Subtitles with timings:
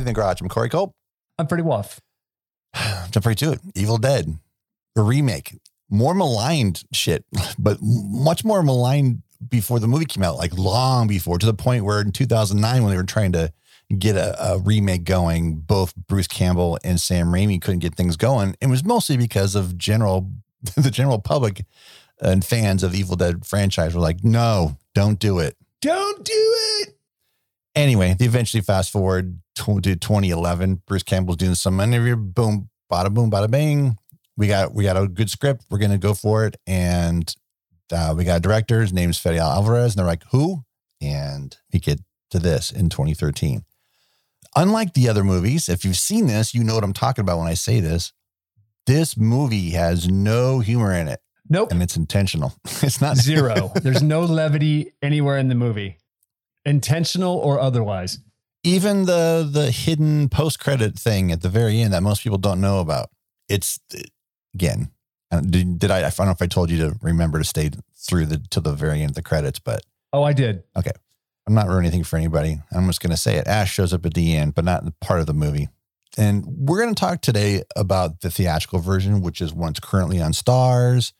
[0.00, 0.40] In the Garage.
[0.40, 0.92] I'm Corey Cope.
[1.38, 2.00] I'm pretty Wolf.
[3.10, 3.60] Jump right to it.
[3.74, 4.38] Evil Dead,
[4.96, 7.24] a remake, more maligned shit,
[7.58, 11.84] but much more maligned before the movie came out, like long before, to the point
[11.84, 13.52] where in 2009, when they were trying to
[13.98, 18.56] get a, a remake going, both Bruce Campbell and Sam Raimi couldn't get things going.
[18.60, 20.30] It was mostly because of general,
[20.76, 21.64] the general public
[22.20, 25.56] and fans of the Evil Dead franchise were like, no, don't do it.
[25.82, 26.95] Don't do it.
[27.76, 30.82] Anyway, they eventually fast forward to, to 2011.
[30.86, 32.16] Bruce Campbell's doing some interview.
[32.16, 33.96] Boom, bada boom, bada bang.
[34.36, 35.64] We got we got a good script.
[35.70, 37.32] We're gonna go for it, and
[37.92, 38.92] uh, we got directors.
[38.92, 40.64] Name's Fede Alvarez, and they're like, "Who?"
[41.00, 43.64] And we get to this in 2013.
[44.56, 47.46] Unlike the other movies, if you've seen this, you know what I'm talking about when
[47.46, 48.12] I say this.
[48.86, 51.20] This movie has no humor in it.
[51.48, 51.70] Nope.
[51.70, 52.54] And it's intentional.
[52.82, 53.72] It's not zero.
[53.82, 55.98] There's no levity anywhere in the movie,
[56.66, 58.18] intentional or otherwise.
[58.62, 62.60] Even the the hidden post credit thing at the very end that most people don't
[62.60, 63.08] know about.
[63.48, 63.78] It's
[64.54, 64.90] again.
[65.30, 65.98] Did, did I?
[65.98, 68.72] I don't know if I told you to remember to stay through the to the
[68.72, 70.62] very end of the credits, but oh, I did.
[70.76, 70.92] Okay,
[71.46, 72.58] I'm not ruining anything for anybody.
[72.72, 73.46] I'm just going to say it.
[73.46, 75.68] Ash shows up at the end, but not part of the movie.
[76.16, 80.32] And we're going to talk today about the theatrical version, which is one's currently on
[80.32, 81.12] Starz,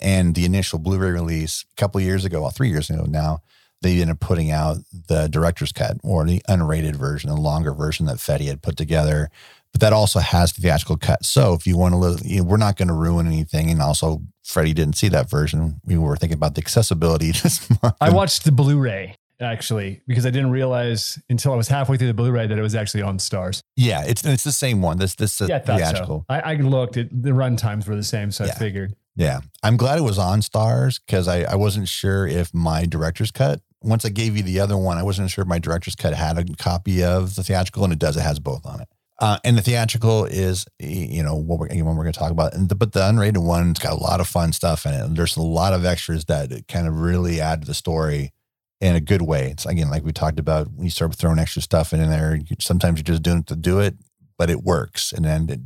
[0.00, 3.40] and the initial Blu-ray release a couple years ago, well, three years ago now,
[3.82, 4.78] they ended up putting out
[5.08, 9.30] the director's cut or the unrated version, the longer version that Fede had put together.
[9.72, 11.24] But that also has the theatrical cut.
[11.24, 13.70] So if you want to, you know, we're not going to ruin anything.
[13.70, 15.80] And also, Freddie didn't see that version.
[15.84, 17.32] We were thinking about the accessibility.
[18.00, 22.14] I watched the Blu-ray actually because I didn't realize until I was halfway through the
[22.14, 23.62] Blu-ray that it was actually on Starz.
[23.76, 24.98] Yeah, it's it's the same one.
[24.98, 26.26] This this yeah, I theatrical.
[26.28, 26.34] So.
[26.34, 26.96] I, I, looked.
[26.96, 28.52] It, the run times were the same, so yeah.
[28.52, 28.94] I figured.
[29.16, 33.30] Yeah, I'm glad it was on Starz because I I wasn't sure if my director's
[33.30, 33.60] cut.
[33.82, 36.38] Once I gave you the other one, I wasn't sure if my director's cut had
[36.38, 38.16] a copy of the theatrical, and it does.
[38.16, 38.88] It has both on it.
[39.18, 42.54] Uh, and the theatrical is, you know, what we're, what we're going to talk about.
[42.54, 45.00] And the, but the unrated one's got a lot of fun stuff in it.
[45.00, 48.32] And there's a lot of extras that kind of really add to the story
[48.80, 49.50] in a good way.
[49.50, 52.56] It's again, like we talked about, when you start throwing extra stuff in there, you,
[52.60, 53.94] sometimes you're just doing it to do it,
[54.38, 55.12] but it works.
[55.12, 55.60] And then it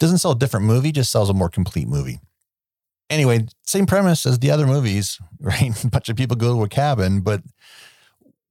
[0.00, 2.18] doesn't sell a different movie, just sells a more complete movie.
[3.08, 5.84] Anyway, same premise as the other movies, right?
[5.84, 7.42] A bunch of people go to a cabin, but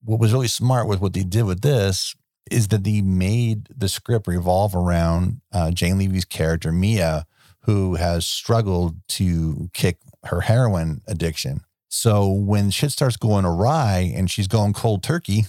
[0.03, 2.15] what was really smart with what they did with this
[2.51, 7.25] is that they made the script revolve around uh, Jane Levy's character, Mia,
[7.61, 11.61] who has struggled to kick her heroin addiction.
[11.89, 15.45] So when shit starts going awry and she's going cold turkey,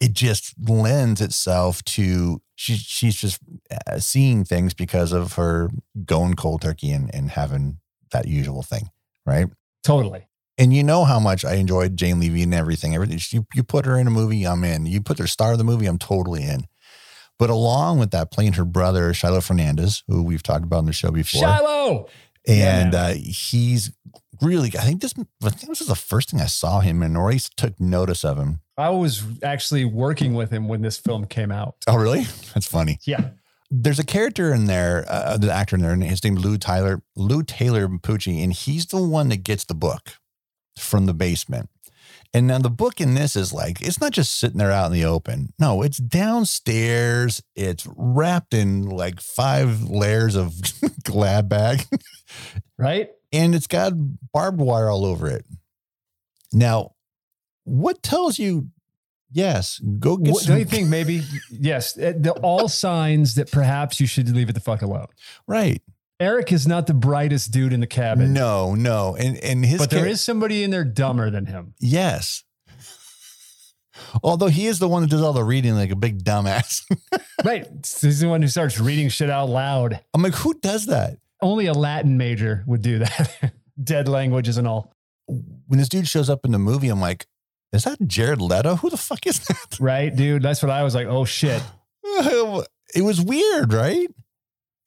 [0.00, 3.40] it just lends itself to she, she's just
[3.86, 5.70] uh, seeing things because of her
[6.04, 7.78] going cold turkey and, and having
[8.10, 8.90] that usual thing,
[9.26, 9.46] right?
[9.82, 10.26] Totally.
[10.56, 12.94] And you know how much I enjoyed Jane Levy and everything.
[12.94, 14.86] Everything you, you put her in a movie, I'm in.
[14.86, 16.66] You put her star of the movie, I'm totally in.
[17.38, 20.92] But along with that, playing her brother Shiloh Fernandez, who we've talked about in the
[20.92, 21.42] show before.
[21.42, 22.08] Shiloh,
[22.48, 23.92] and yeah, uh, he's
[24.42, 24.70] really.
[24.76, 25.14] I think this.
[25.44, 28.38] I think this is the first thing I saw him at least took notice of
[28.38, 28.60] him.
[28.76, 31.76] I was actually working with him when this film came out.
[31.86, 32.24] Oh, really?
[32.54, 32.98] That's funny.
[33.04, 33.30] Yeah.
[33.70, 37.02] There's a character in there, uh, the actor in there, and his name Lou Tyler,
[37.16, 40.12] Lou Taylor Pucci, and he's the one that gets the book
[40.78, 41.68] from the basement.
[42.34, 44.92] And now the book in this is like, it's not just sitting there out in
[44.92, 45.52] the open.
[45.58, 47.42] No, it's downstairs.
[47.54, 50.54] It's wrapped in like five layers of
[51.04, 51.84] glad bag.
[52.78, 53.10] right.
[53.32, 53.92] And it's got
[54.32, 55.46] barbed wire all over it.
[56.52, 56.92] Now,
[57.64, 58.68] what tells you,
[59.30, 60.54] yes, go get what, some.
[60.54, 64.52] Do you think maybe, yes, eh, the, all signs that perhaps you should leave it
[64.52, 65.08] the fuck alone.
[65.46, 65.82] Right.
[66.20, 68.32] Eric is not the brightest dude in the cabin.
[68.32, 71.74] No, no, and and his but there is somebody in there dumber than him.
[71.78, 72.42] Yes.
[74.22, 76.82] Although he is the one that does all the reading like a big dumbass.
[77.44, 77.66] right.
[77.82, 80.00] He's the one who starts reading shit out loud.
[80.14, 81.18] I'm like, who does that?
[81.40, 83.52] Only a Latin major would do that.
[83.82, 84.92] Dead languages and all.
[85.26, 87.26] When this dude shows up in the movie, I'm like,
[87.72, 88.76] is that Jared Leto?
[88.76, 89.78] Who the fuck is that?
[89.80, 90.42] Right, dude.
[90.42, 91.06] That's what I was like.
[91.06, 91.62] Oh shit.
[92.04, 94.08] it was weird, right?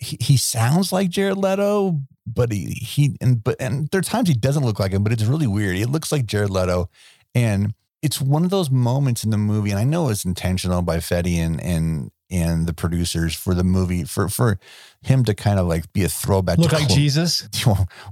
[0.02, 4.28] he, he sounds like Jared Leto, but he he and but and there are times
[4.28, 5.78] he doesn't look like him, but it's really weird.
[5.78, 6.90] It looks like Jared Leto,
[7.36, 11.00] and it's one of those moments in the movie, and I know it's intentional by
[11.00, 14.60] Fede and and and the producers for the movie for for
[15.04, 16.58] him to kind of like be a throwback.
[16.58, 17.48] Look like Jesus.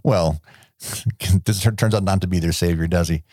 [0.03, 0.39] Well,
[1.45, 3.23] this turns out not to be their savior, does he?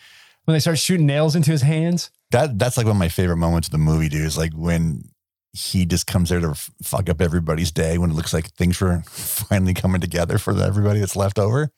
[0.47, 2.09] When they start shooting nails into his hands.
[2.31, 4.25] That that's like one of my favorite moments of the movie, dude.
[4.25, 5.03] Is like when
[5.51, 6.53] he just comes there to
[6.83, 11.01] fuck up everybody's day when it looks like things were finally coming together for everybody
[11.01, 11.69] that's left over.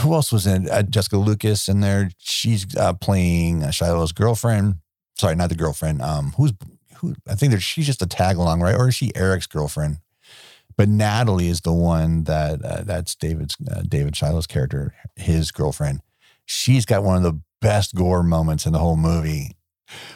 [0.00, 0.70] Who else was in?
[0.70, 2.10] Uh, Jessica Lucas in there.
[2.18, 4.76] She's uh, playing uh, Shiloh's girlfriend.
[5.16, 6.02] Sorry, not the girlfriend.
[6.02, 6.52] Um, who's
[6.98, 8.76] who I think she's just a tag along, right?
[8.76, 9.98] Or is she Eric's girlfriend?
[10.76, 16.00] But Natalie is the one that uh, that's David's uh, David Shiloh's character, his girlfriend.
[16.46, 19.56] She's got one of the best gore moments in the whole movie.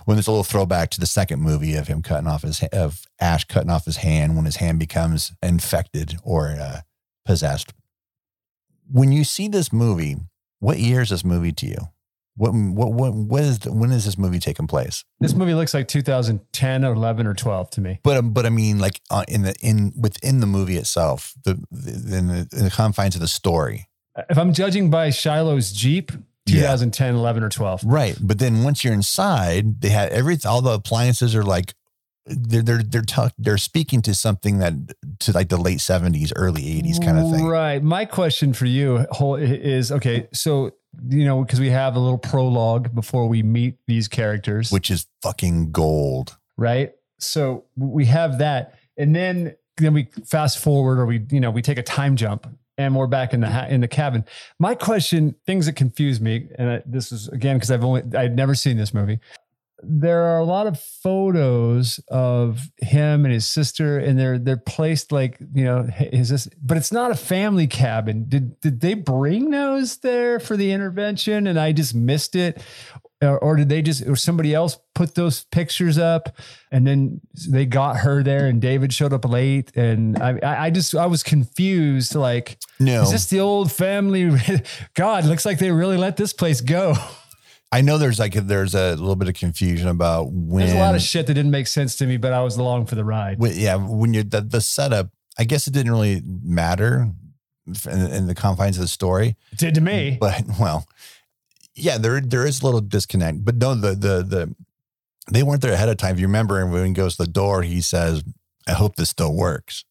[0.04, 3.04] When there's a little throwback to the second movie of him cutting off his of
[3.20, 6.80] Ash cutting off his hand when his hand becomes infected or uh,
[7.24, 7.72] possessed.
[8.90, 10.16] When you see this movie,
[10.60, 11.76] what year is this movie to you?
[12.36, 15.04] What what what what is the, when is this movie taking place?
[15.20, 18.00] This movie looks like 2010 or 11 or 12 to me.
[18.02, 21.62] But um, but I mean, like uh, in the in within the movie itself, the,
[21.70, 23.88] the in the in the confines of the story,
[24.30, 26.12] If I'm judging by Shiloh's Jeep,
[26.46, 26.60] Yeah.
[26.62, 27.82] 2010, 11 or 12.
[27.84, 28.16] right?
[28.20, 31.74] But then once you're inside, they had every all the appliances are like
[32.26, 34.72] they're they're they're talk, they're speaking to something that
[35.20, 37.46] to like the late seventies, early eighties kind of thing.
[37.46, 37.82] Right.
[37.82, 39.06] My question for you
[39.38, 40.28] is okay.
[40.32, 40.72] So,
[41.08, 45.06] you know, because we have a little prologue before we meet these characters, Which is
[45.22, 46.36] fucking gold.
[46.56, 46.92] right?
[47.20, 48.74] So we have that.
[48.96, 52.46] And then, then we fast forward or we, you know, we take a time jump
[52.78, 54.24] and we're back in the, ha- in the cabin.
[54.58, 58.36] My question, things that confuse me, and I, this is again, because I've only, I'd
[58.36, 59.18] never seen this movie.
[59.82, 65.12] There are a lot of photos of him and his sister, and they're they're placed
[65.12, 68.24] like you know is this, but it's not a family cabin.
[68.26, 72.62] Did did they bring those there for the intervention, and I just missed it,
[73.22, 76.36] or, or did they just or somebody else put those pictures up,
[76.70, 80.94] and then they got her there, and David showed up late, and I I, just
[80.94, 84.30] I was confused, like No, is this the old family?
[84.94, 86.94] God, looks like they really let this place go.
[87.72, 90.94] I know there's like there's a little bit of confusion about when There's a lot
[90.94, 93.38] of shit that didn't make sense to me, but I was along for the ride.
[93.38, 97.10] when- yeah, when you're the, the setup, I guess it didn't really matter
[97.90, 99.36] in, in the confines of the story.
[99.52, 100.16] It did to me.
[100.20, 100.86] But well,
[101.76, 103.44] yeah, there there is a little disconnect.
[103.44, 104.54] But no, the the the
[105.30, 106.14] they weren't there ahead of time.
[106.14, 108.24] If you remember, and when he goes to the door, he says,
[108.66, 109.84] "I hope this still works."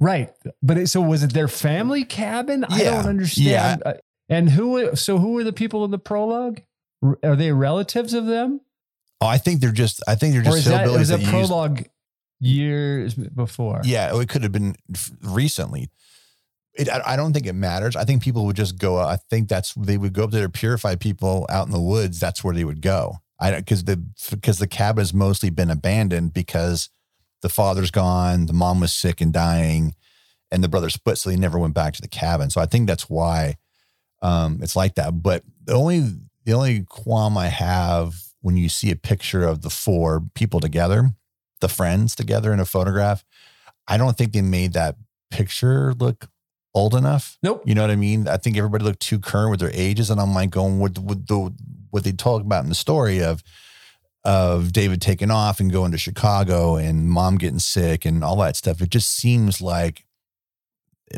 [0.00, 0.32] Right.
[0.62, 2.64] But it, so was it their family cabin?
[2.64, 3.82] I don't understand.
[3.84, 3.92] Yeah.
[3.92, 3.94] Uh,
[4.28, 6.60] and who, so who are the people in the prologue?
[7.22, 8.62] Are they relatives of them?
[9.20, 10.02] Oh, I think they're just.
[10.08, 11.30] I think they're Or just is that, was that, that used.
[11.30, 11.84] prologue
[12.40, 13.80] years before?
[13.84, 14.74] Yeah, it could have been
[15.22, 15.90] recently.
[16.74, 17.96] It, I, don't think it matters.
[17.96, 18.98] I think people would just go.
[18.98, 22.18] I think that's they would go up there to purify people out in the woods.
[22.18, 23.18] That's where they would go.
[23.38, 26.88] I because the because the cabin has mostly been abandoned because
[27.42, 29.94] the father's gone, the mom was sick and dying,
[30.50, 32.50] and the brother split, so they never went back to the cabin.
[32.50, 33.56] So I think that's why
[34.22, 35.22] um, it's like that.
[35.22, 36.08] But the only
[36.44, 41.10] the only qualm I have when you see a picture of the four people together,
[41.60, 43.24] the friends together in a photograph,
[43.88, 44.96] I don't think they made that
[45.30, 46.28] picture look
[46.74, 47.36] old enough.
[47.42, 47.62] Nope.
[47.66, 48.28] You know what I mean?
[48.28, 51.26] I think everybody looked too current with their ages, and I'm like going with with
[51.26, 51.52] the
[51.90, 53.42] what they talk about in the story of
[54.24, 58.56] of David taking off and going to Chicago and mom getting sick and all that
[58.56, 58.80] stuff.
[58.80, 60.04] It just seems like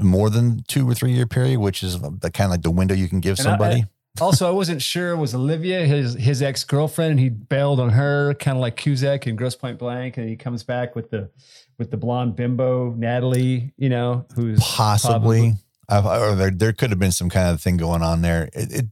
[0.02, 2.94] more than two or three year period, which is the kind of like the window
[2.94, 3.84] you can give And I- somebody.
[4.20, 7.90] also, I wasn't sure it was Olivia his his ex girlfriend, and he bailed on
[7.90, 11.30] her, kind of like Cusack in Grosse Pointe Blank, and he comes back with the
[11.78, 15.54] with the blonde bimbo Natalie, you know, who's possibly.
[15.88, 18.48] I've, or there, there could have been some kind of thing going on there.
[18.54, 18.86] It, it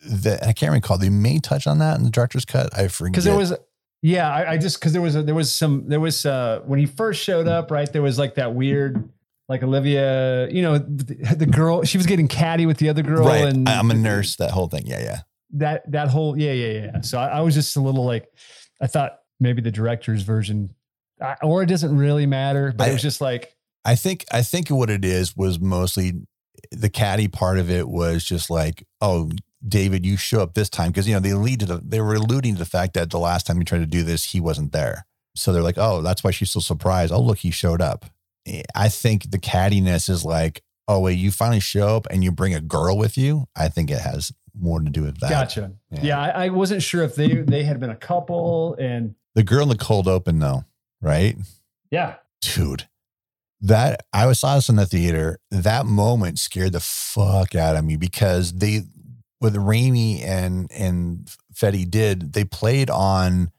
[0.00, 0.96] the, I can't recall.
[0.96, 2.76] They may touch on that in the director's cut.
[2.78, 3.12] I forget.
[3.12, 3.54] because there was
[4.02, 6.78] yeah i, I just because there was a, there was some there was uh when
[6.78, 9.08] he first showed up right there was like that weird
[9.48, 13.26] like olivia you know the, the girl she was getting catty with the other girl
[13.26, 13.44] right.
[13.44, 14.36] and I'm a nurse.
[14.36, 14.86] That whole thing.
[14.86, 15.20] Yeah, yeah.
[15.54, 18.28] that that whole yeah yeah yeah so i, I was just a little like
[18.80, 20.74] i thought maybe the director's version
[21.42, 24.68] or it doesn't really matter but I- it was just like I think I think
[24.68, 26.12] what it is was mostly
[26.72, 29.30] the caddy part of it was just like, oh,
[29.66, 32.14] David, you show up this time because you know they lead to the, they were
[32.14, 34.72] alluding to the fact that the last time you tried to do this, he wasn't
[34.72, 35.06] there.
[35.36, 37.12] So they're like, oh, that's why she's so surprised.
[37.12, 38.04] Oh, look, he showed up.
[38.74, 42.54] I think the cattiness is like, oh wait, you finally show up and you bring
[42.54, 43.46] a girl with you.
[43.56, 45.30] I think it has more to do with that.
[45.30, 46.00] gotcha Yeah.
[46.02, 49.62] yeah, I, I wasn't sure if they they had been a couple and The girl
[49.62, 50.64] in the cold open, though,
[51.00, 51.36] right?
[51.90, 52.16] yeah.
[52.40, 52.88] Dude
[53.60, 55.38] that i was saw this in the theater.
[55.50, 58.82] That moment scared the fuck out of me because they
[59.40, 63.50] with Raimi and and Fede did they played on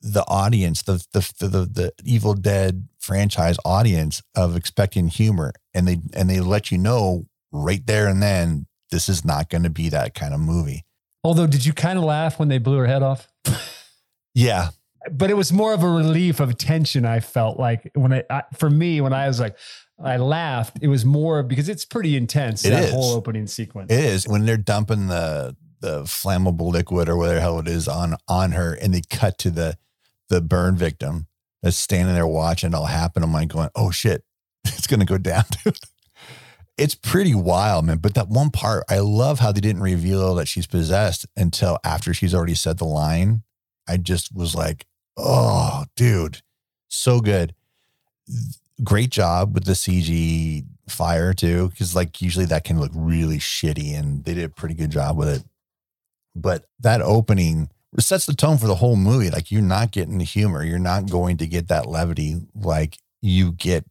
[0.00, 5.52] the audience the the, the the the Evil Dead franchise audience of expecting humor.
[5.72, 9.62] And they and they let you know right there and then this is not going
[9.64, 10.84] to be that kind of movie.
[11.22, 13.28] Although did you kind of laugh when they blew her head off?
[14.34, 14.70] Yeah
[15.12, 17.04] but it was more of a relief of tension.
[17.04, 19.56] I felt like when I, I for me when I was like
[20.02, 22.64] I laughed, it was more because it's pretty intense.
[22.64, 22.90] It that is.
[22.92, 23.92] whole opening sequence.
[23.92, 27.88] It is when they're dumping the the flammable liquid or whatever the hell it is
[27.88, 29.76] on on her, and they cut to the
[30.28, 31.26] the burn victim.
[31.62, 33.22] that's standing there watching it all happen.
[33.22, 34.24] I'm like going, oh shit,
[34.64, 35.44] it's gonna go down.
[35.64, 35.78] Dude.
[36.76, 37.98] it's pretty wild, man.
[37.98, 42.14] But that one part, I love how they didn't reveal that she's possessed until after
[42.14, 43.42] she's already said the line.
[43.88, 46.42] I just was like, oh, dude,
[46.88, 47.54] so good.
[48.84, 53.98] Great job with the CG fire too, because like usually that can look really shitty,
[53.98, 55.42] and they did a pretty good job with it.
[56.36, 59.30] But that opening sets the tone for the whole movie.
[59.30, 63.52] Like you're not getting the humor, you're not going to get that levity like you
[63.52, 63.84] get.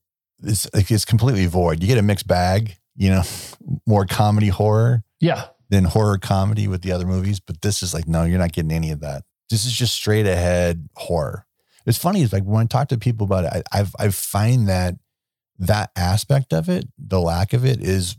[0.43, 1.81] It's like it's completely void.
[1.81, 3.23] You get a mixed bag, you know,
[3.85, 5.47] more comedy horror Yeah.
[5.69, 7.39] than horror comedy with the other movies.
[7.41, 9.23] But this is like, no, you're not getting any of that.
[9.49, 11.45] This is just straight ahead horror.
[11.85, 14.67] It's funny, is like when I talk to people about it, I, I've I find
[14.67, 14.95] that
[15.59, 18.17] that aspect of it, the lack of it, is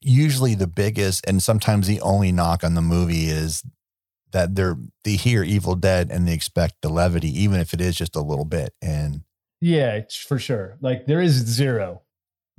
[0.00, 3.62] usually the biggest and sometimes the only knock on the movie is
[4.32, 7.96] that they're they hear Evil Dead and they expect the levity, even if it is
[7.96, 8.74] just a little bit.
[8.82, 9.22] And
[9.60, 10.76] Yeah, it's for sure.
[10.80, 12.02] Like there is zero.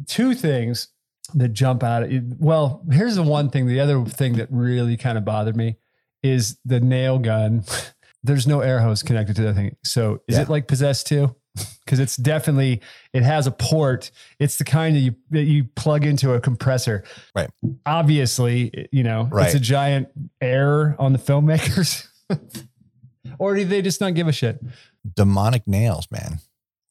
[0.07, 0.87] Two things
[1.33, 2.23] that jump out at you.
[2.39, 3.67] Well, here's the one thing.
[3.67, 5.77] The other thing that really kind of bothered me
[6.23, 7.63] is the nail gun.
[8.25, 9.75] There's no air hose connected to that thing.
[9.83, 10.43] So is Yeah.
[10.43, 11.35] it like possessed too?
[11.85, 12.81] Because it's definitely
[13.13, 14.09] it has a port.
[14.39, 17.03] It's the kind that you that you plug into a compressor.
[17.35, 17.49] Right.
[17.85, 19.45] Obviously, you know, Right.
[19.45, 20.07] it's a giant
[20.41, 22.07] error on the filmmakers.
[23.39, 24.59] or do they just not give a shit?
[25.15, 26.39] demonic nails, man.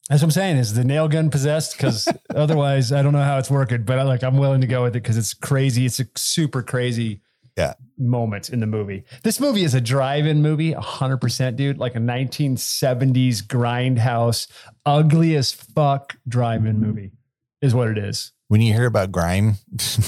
[0.08, 0.56] That's what I'm saying.
[0.58, 1.76] Is the nail gun possessed?
[1.76, 3.82] Because otherwise, I don't know how it's working.
[3.82, 5.84] But I like, I'm willing to go with it because it's crazy.
[5.86, 7.22] It's a super crazy,
[7.56, 7.74] Yeah.
[7.98, 9.04] moment in the movie.
[9.22, 11.78] This movie is a drive-in movie, 100, percent dude.
[11.78, 14.48] Like a 1970s grindhouse,
[14.84, 17.12] ugly as fuck drive-in movie
[17.62, 18.32] is what it is.
[18.48, 19.54] When you hear about grime,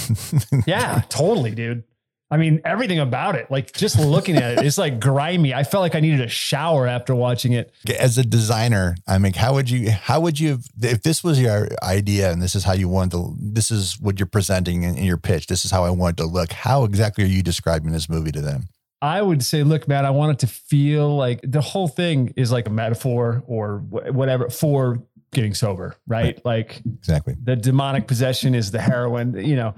[0.67, 1.83] Yeah, totally, dude.
[2.29, 5.53] I mean, everything about it, like just looking at it, it's like grimy.
[5.53, 7.73] I felt like I needed a shower after watching it.
[7.97, 11.69] as a designer, I mean, how would you, how would you, if this was your
[11.81, 15.05] idea and this is how you want to, this is what you're presenting in, in
[15.05, 17.91] your pitch, this is how I want it to look, how exactly are you describing
[17.91, 18.67] this movie to them?
[19.01, 22.51] I would say, look, man, I want it to feel like the whole thing is
[22.51, 26.43] like a metaphor or whatever for getting sober, right?
[26.43, 27.35] Like Exactly.
[27.41, 29.75] the demonic possession is the heroin, you know.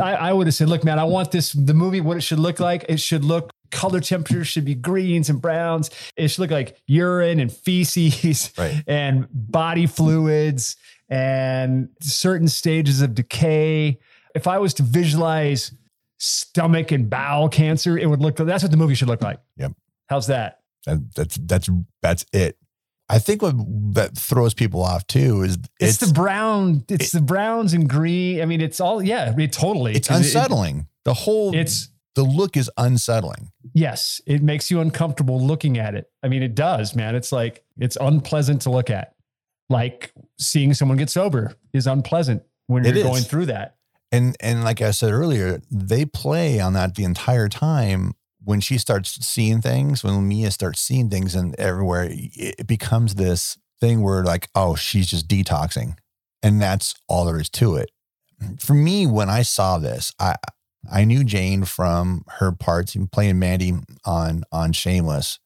[0.00, 2.38] I, I would have said, look, man, I want this, the movie, what it should
[2.38, 2.84] look like.
[2.88, 5.90] It should look, color temperature should be greens and browns.
[6.16, 8.82] It should look like urine and feces Right.
[8.86, 10.76] and body fluids
[11.08, 13.98] and certain stages of decay.
[14.34, 15.72] If I was to visualize
[16.18, 19.40] stomach and bowel cancer, it would look, that's what the movie should look like.
[19.56, 19.72] Yep.
[20.08, 20.60] How's that?
[20.86, 21.68] That, that's, that's,
[22.00, 22.56] that's it.
[23.08, 23.54] I think what
[23.94, 28.40] that throws people off too is It's, the brown, it's the browns and green.
[28.40, 29.94] I mean, it's all, yeah, I mean, totally.
[29.94, 30.86] it's 'Cause it- unsettling.
[31.04, 33.50] the whole, it's, the look is unsettling.
[33.74, 36.10] Yes, it makes you uncomfortable looking at it.
[36.22, 37.14] I mean, it does, man.
[37.14, 39.14] It's like it's unpleasant to look at.
[39.70, 43.10] Like seeing someone get sober is unpleasant when It you're is.
[43.10, 43.76] going through that.
[44.10, 48.12] And and like I said earlier, they play on that the entire time.
[48.44, 53.56] When she starts seeing things, when Mia starts seeing things, and everywhere, it, becomes this
[53.80, 55.96] thing where like, oh, she's just detoxing,
[56.42, 57.90] and that's all there is to it.
[58.58, 60.36] For me, when I saw this, I
[60.90, 65.38] I knew Jane from her parts in playing Mandy on on Shameless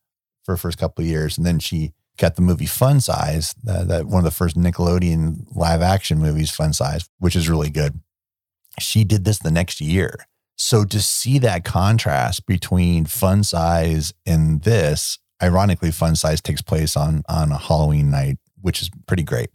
[0.45, 4.07] for the first couple of years, and then she got the movie Fun Size, that
[4.07, 8.01] one of the first Nickelodeon live action movies, Fun Size, which is really good
[8.79, 10.27] she did this the next year.
[10.57, 16.97] So to see that contrast between Fun Size and this, ironically, Fun Size takes place
[16.97, 19.51] on on a Halloween night, which is pretty great.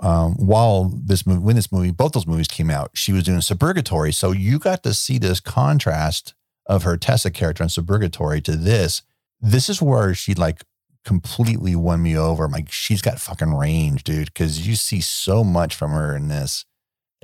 [0.00, 3.38] Um, while this movie, when this movie, both those movies came out, she was doing
[3.38, 4.12] Suburgatory.
[4.12, 6.34] So you got to see this contrast
[6.66, 9.02] of her Tessa character in Suburgatory to this.
[9.40, 10.64] This is where she like
[11.04, 12.44] completely won me over.
[12.44, 16.28] I'm like, she's got fucking range, dude, because you see so much from her in
[16.28, 16.64] this.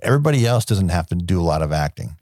[0.02, 2.16] Everybody else doesn't have to do a lot of acting.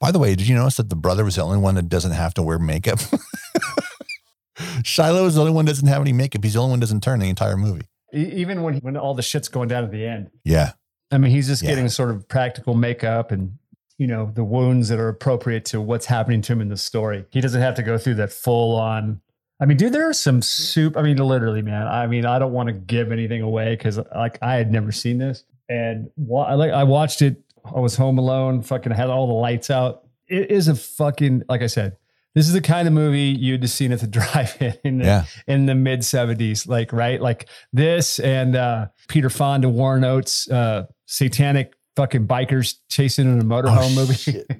[0.00, 2.12] By the way, did you notice that the brother was the only one that doesn't
[2.12, 2.98] have to wear makeup?
[4.84, 6.42] Shiloh is the only one that doesn't have any makeup.
[6.42, 7.86] He's the only one that doesn't turn the entire movie.
[8.12, 10.30] Even when when all the shit's going down at the end.
[10.44, 10.72] Yeah.
[11.10, 11.70] I mean, he's just Yeah.
[11.70, 13.58] getting sort of practical makeup and
[13.98, 17.26] you know the wounds that are appropriate to what's happening to him in the story.
[17.30, 19.20] He doesn't have to go through that full on.
[19.60, 20.96] I mean, dude, there are some soup.
[20.96, 21.86] I mean, literally, man.
[21.86, 25.18] I mean, I don't want to give anything away because like I had never seen
[25.18, 27.42] this, and wa- I like I watched it.
[27.74, 28.62] I was home alone.
[28.62, 30.02] Fucking had all the lights out.
[30.28, 31.96] It is a fucking like I said.
[32.34, 35.24] This is the kind of movie you'd have seen at the drive-in in the, Yeah.
[35.46, 40.84] in the mid 70s, like right, like this and uh, Peter Fonda, Warren Oates, uh,
[41.06, 44.12] satanic fucking bikers chasing in a motorhome movie.
[44.12, 44.50] Oh, shit.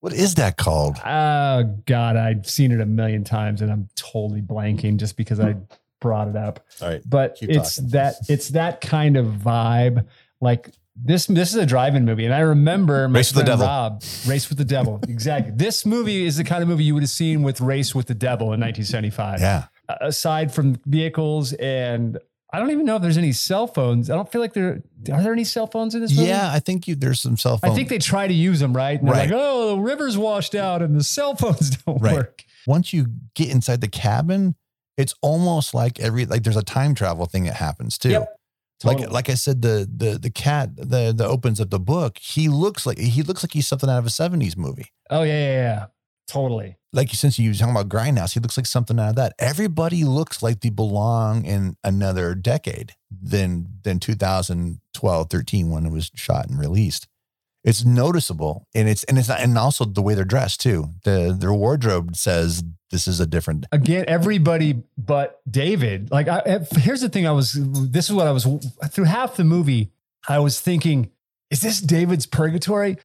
[0.00, 0.96] What is that called?
[1.06, 5.56] Oh God, I've seen it a million times and I'm totally blanking just because I
[6.00, 6.64] brought it up.
[6.80, 7.02] All right.
[7.04, 7.90] But it's talking.
[7.90, 10.06] that it's that kind of vibe.
[10.40, 12.24] Like this this is a drive-in movie.
[12.24, 13.66] And I remember my Race with the Devil.
[13.66, 15.00] Rob, Race with the Devil.
[15.08, 15.52] exactly.
[15.54, 18.14] This movie is the kind of movie you would have seen with Race with the
[18.14, 19.40] Devil in 1975.
[19.40, 19.64] Yeah.
[20.00, 22.18] Aside from vehicles and
[22.52, 24.08] I don't even know if there's any cell phones.
[24.08, 26.28] I don't feel like there are there any cell phones in this movie?
[26.28, 26.50] Yeah.
[26.50, 27.70] I think you, there's some cell phone.
[27.70, 28.98] I think they try to use them, right?
[28.98, 29.30] And they're Right.
[29.30, 32.14] like, oh, the river's washed out and the cell phones don't Right.
[32.14, 32.44] work.
[32.66, 34.54] once you get inside the cabin,
[34.96, 38.10] it's almost like every, like there's a time travel thing that happens too.
[38.10, 38.35] Yep.
[38.84, 39.14] Like, Totally.
[39.14, 42.84] like I said, the, the, the cat, the, the opens of the book, he looks
[42.84, 44.92] like, he looks like he's something out of a seventies movie.
[45.10, 45.86] oh yeah, yeah, yeah.
[46.28, 46.76] Totally.
[46.92, 50.02] like since you were talking about grindhouse he looks like something out of that everybody
[50.02, 56.48] looks like they belong in another decade than than 2012 13 when it was shot
[56.48, 57.06] and released
[57.66, 61.36] it's noticeable and it's and it's not, and also the way they're dressed too the
[61.38, 66.10] their wardrobe says this is a different Again, everybody but David.
[66.10, 67.52] Like, I, eh, here's the thing: I was.
[67.54, 68.46] This is what I was
[68.90, 69.90] through half the movie.
[70.28, 71.10] I was thinking,
[71.50, 72.98] is this David's purgatory?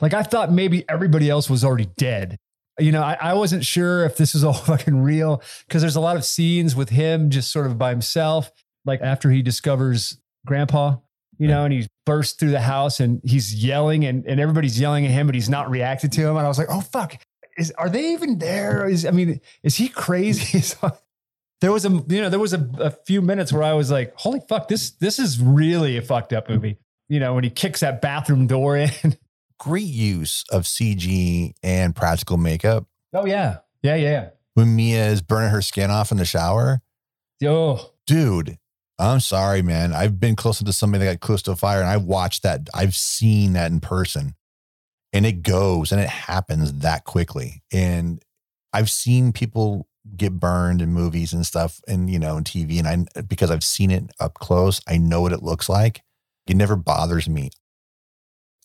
[0.00, 2.38] Like, I thought maybe everybody else was already dead.
[2.78, 6.00] You know, I, I wasn't sure if this is all fucking real because there's a
[6.00, 8.50] lot of scenes with him just sort of by himself.
[8.84, 10.96] Like after he discovers Grandpa,
[11.38, 15.04] you know, and he bursts through the house and he's yelling and, and everybody's yelling
[15.04, 16.36] at him, but he's not reacted to him.
[16.36, 17.16] And I was like, oh fuck,
[17.56, 18.88] is are they even there?
[18.88, 20.62] Is I mean, is he crazy?
[21.60, 24.12] There was a you know there was a, a few minutes where I was like,
[24.16, 26.76] holy fuck, this this is really a fucked up movie.
[27.08, 28.90] You know, when he kicks that bathroom door in.
[29.60, 34.10] great use of cg and practical makeup Oh yeah, yeah, yeah.
[34.10, 34.28] yeah.
[34.54, 36.82] when mia is burning her skin off in the shower.
[37.42, 38.58] Oh, dude
[38.98, 39.92] i'm sorry man.
[39.92, 42.68] I've been closer to somebody that got close to a fire and i've watched that
[42.74, 44.34] i've seen that in person.
[45.12, 47.62] And it goes and it happens that quickly.
[47.72, 48.22] And
[48.72, 52.86] i've seen people get burned in movies and stuff and you know in tv and
[52.86, 56.02] i because i've seen it up close i know what it looks like.
[56.46, 57.48] It never bothers me.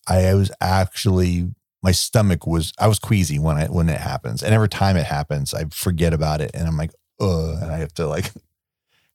[0.06, 1.50] I was actually
[1.82, 4.42] my stomach was i was queasy when i when it happens.
[4.42, 7.78] And every time it happens i forget about it and i'm like uh and i
[7.78, 8.32] have to like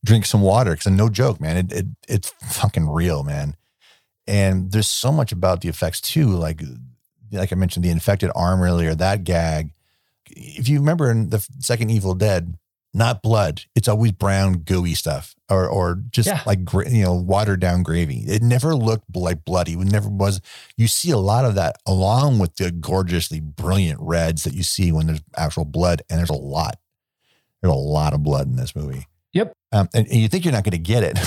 [0.06, 1.58] drink some water because no joke, man.
[1.58, 3.56] It, it it's fucking real, man.
[4.28, 6.28] And there's so much about the effects too.
[6.28, 6.62] Like
[7.32, 9.72] like I mentioned, the infected arm earlier, that gag.
[10.28, 12.56] If you remember in the second Evil Dead,
[12.94, 16.42] not blood, it's always brown gooey stuff or or just Yeah.
[16.46, 18.24] like you know watered down gravy.
[18.26, 19.74] It never looked like bloody.
[19.74, 20.42] It never was.
[20.78, 24.92] You see a lot of that along with the gorgeously brilliant reds that you see
[24.92, 26.80] when there's actual blood, and there's a lot.
[27.62, 29.08] There's a lot of blood in this movie.
[29.36, 29.54] Yep.
[29.74, 31.20] Um, and, and you think you're not going to get it.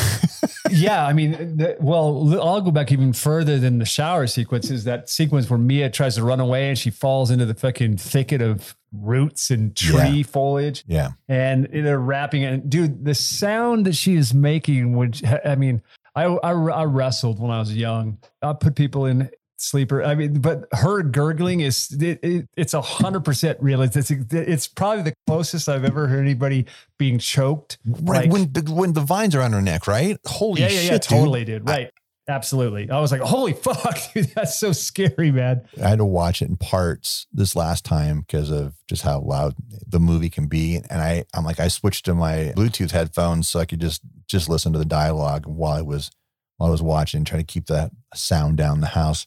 [0.70, 1.06] yeah.
[1.06, 4.70] I mean, the, well, I'll go back even further than the shower sequence.
[4.70, 7.98] Is that sequence where Mia tries to run away and she falls into the fucking
[7.98, 11.10] thicket of roots and tree foliage, yeah.
[11.28, 12.44] and they're rapping.
[12.44, 15.82] And dude, the sound that she is making, which I mean,
[16.14, 18.18] I, I I wrestled when I was young.
[18.40, 20.02] I put people in sleeper.
[20.02, 23.82] I mean, but her gurgling is it, it, it's a hundred percent real.
[23.82, 26.66] It's, it's probably the closest I've ever heard anybody
[26.98, 27.78] being choked.
[27.84, 28.22] Right.
[28.22, 30.18] Like- when the, when the vines are on her neck, right?
[30.26, 30.90] Holy yeah, yeah, shit.
[30.90, 31.68] yeah, totally, dude.
[31.68, 31.90] Right.
[32.28, 32.90] Absolutely.
[32.90, 35.62] I was like, holy fuck, dude, that's so scary, man.
[35.82, 39.54] I had to watch it in parts this last time because of just how loud
[39.86, 40.76] the movie can be.
[40.76, 44.50] And I, I'm like, I switched to my Bluetooth headphones so I could just just
[44.50, 46.10] listen to the dialogue while I was
[46.58, 49.26] while I was watching, trying to keep that sound down in the house.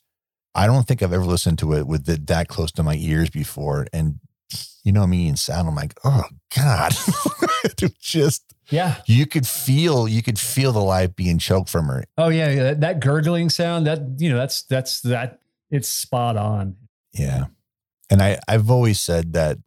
[0.54, 3.30] I don't think I've ever listened to it with it that close to my ears
[3.30, 3.88] before.
[3.94, 4.20] And
[4.84, 6.24] you know me and sound, I'm like, oh
[6.56, 6.94] God.
[7.64, 8.98] it just Yeah.
[9.06, 12.04] you could feel you could feel the life being choked from her.
[12.18, 12.64] Oh yeah, yeah.
[12.64, 16.76] That, that gurgling sound, that you know, that's that's that it's spot on.
[17.14, 17.46] Yeah.
[18.10, 19.58] And I, I've always said that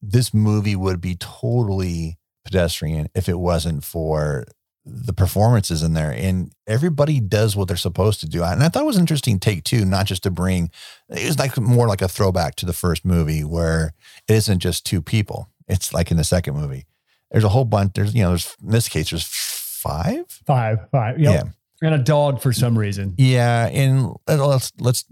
[0.00, 4.44] this movie would be totally pedestrian if it wasn't for
[4.84, 6.10] the performances in there.
[6.10, 8.42] And everybody does what they're supposed to do.
[8.42, 10.70] And I thought it was an interesting take too, not just to bring
[11.08, 13.94] it was like more like a throwback to the first movie where
[14.28, 15.48] it isn't just two people.
[15.68, 16.86] It's like in the second movie.
[17.30, 17.92] There's a whole bunch.
[17.94, 20.24] There's, you know, there's in this case, there's five.
[20.46, 21.18] Five, five.
[21.18, 21.48] Yep.
[21.80, 23.14] And a dog for some reason.
[23.18, 25.04] Yeah, and let's let's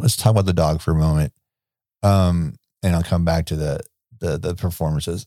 [0.00, 1.34] let's talk about the dog for a moment.
[2.02, 3.80] Um, and I'll come back to the
[4.18, 5.26] the the performances.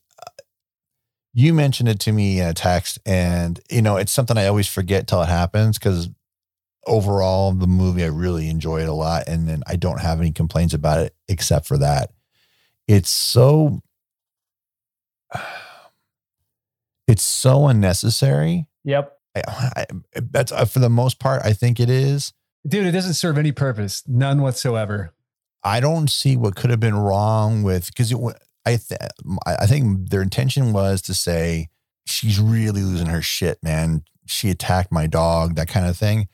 [1.34, 4.68] You mentioned it to me in a text, and you know it's something I always
[4.68, 6.10] forget till it happens because
[6.86, 10.32] overall the movie I really enjoy it a lot, and then I don't have any
[10.32, 12.12] complaints about it except for that.
[12.88, 13.82] It's so
[17.08, 18.68] it's so unnecessary.
[18.84, 19.18] Yep.
[19.36, 19.42] I,
[19.76, 21.42] I, that's uh, for the most part.
[21.44, 22.34] I think it is.
[22.68, 24.04] Dude, it doesn't serve any purpose.
[24.08, 25.14] None whatsoever.
[25.64, 28.14] I don't see what could have been wrong with because
[28.66, 29.00] I th-
[29.46, 31.70] I think their intention was to say
[32.06, 34.04] she's really losing her shit, man.
[34.26, 36.28] She attacked my dog, that kind of thing.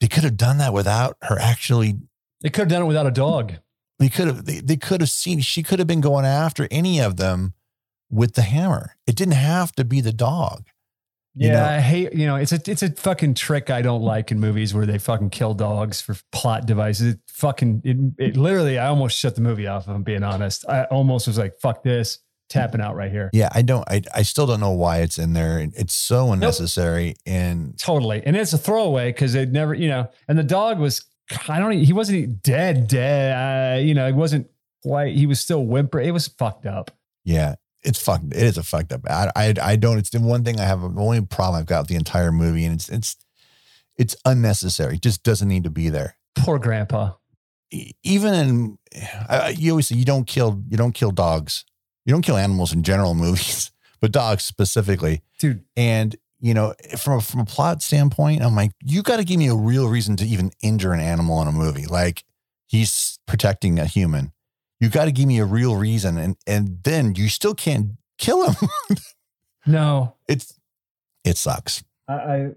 [0.00, 2.00] They could have done that without her actually.
[2.42, 3.54] They could have done it without a dog.
[3.98, 4.44] They could have.
[4.44, 5.40] They, they could have seen.
[5.40, 7.54] She could have been going after any of them
[8.10, 8.96] with the hammer.
[9.06, 10.64] It didn't have to be the dog.
[11.36, 14.02] Yeah, You know- I hate you know it's a it's a fucking trick I don't
[14.02, 17.14] like in movies where they fucking kill dogs for plot devices.
[17.14, 17.96] It fucking it,
[18.30, 19.84] it literally I almost shut the movie off.
[19.84, 22.18] If I'm being honest, I almost was like fuck this,
[22.48, 23.30] tapping out right here.
[23.32, 23.84] Yeah, I don't.
[23.90, 25.58] I I still don't know why it's in there.
[25.74, 27.16] It's so unnecessary.
[27.26, 30.08] And Totally, and it's a throwaway because it never you know.
[30.28, 31.04] And the dog was
[31.48, 33.78] I don't he wasn't dead dead.
[33.78, 34.48] Uh, you know he wasn't
[34.84, 35.16] quite.
[35.16, 35.98] He was still whimper.
[36.00, 36.90] It was fucked up.
[37.24, 38.26] yeah, it's fucked.
[38.32, 39.02] It is a fucked up.
[39.08, 39.98] I I, I don't.
[39.98, 40.80] It's the one thing I have.
[40.80, 43.16] The only problem I've got with the entire movie, and it's it's
[43.96, 44.94] it's unnecessary.
[44.96, 46.16] It just doesn't need to be there.
[46.36, 47.12] Poor grandpa.
[48.02, 48.78] Even in
[49.28, 51.64] I- you always say you don't kill you don't kill dogs.
[52.04, 55.22] You don't kill animals in general movies, but dogs specifically.
[55.38, 59.24] Dude, And you know, from a, from a plot standpoint, I'm like, you got to
[59.24, 61.86] give me a real reason to even injure an animal in a movie.
[61.86, 62.22] Like
[62.66, 64.32] he's protecting a human.
[64.84, 68.50] You got to give me a real reason, and and then you still can't kill
[68.50, 68.68] him.
[69.66, 70.60] no, it's
[71.24, 71.82] it sucks.
[72.06, 72.50] I, I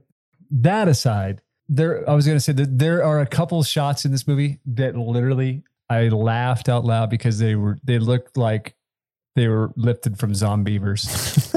[0.51, 4.27] that aside, there I was gonna say that there are a couple shots in this
[4.27, 8.75] movie that literally I laughed out loud because they were they looked like
[9.37, 11.55] they were lifted from Zombeavers,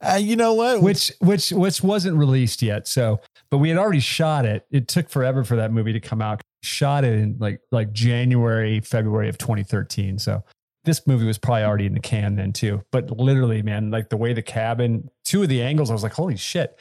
[0.02, 0.82] uh, you know what?
[0.82, 2.88] which which which wasn't released yet.
[2.88, 4.66] So, but we had already shot it.
[4.72, 6.42] It took forever for that movie to come out.
[6.62, 10.18] Shot it in like like January, February of 2013.
[10.18, 10.42] So
[10.84, 12.82] this movie was probably already in the can then too.
[12.90, 16.12] But literally, man, like the way the cabin, two of the angles, I was like,
[16.12, 16.78] holy shit.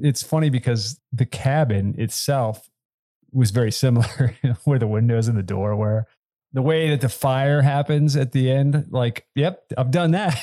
[0.00, 2.68] It's funny because the cabin itself
[3.32, 6.06] was very similar where the windows and the door were.
[6.52, 10.34] The way that the fire happens at the end, like, yep, I've done that.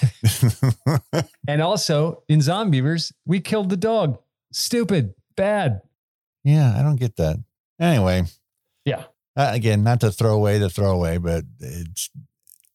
[1.47, 4.17] and also in Zombeavers, we killed the dog.
[4.53, 5.81] Stupid, bad.
[6.45, 7.37] yeah, I don't get that.
[7.79, 8.23] Anyway.
[9.37, 12.09] Uh, again, not to throw away the throwaway, but it's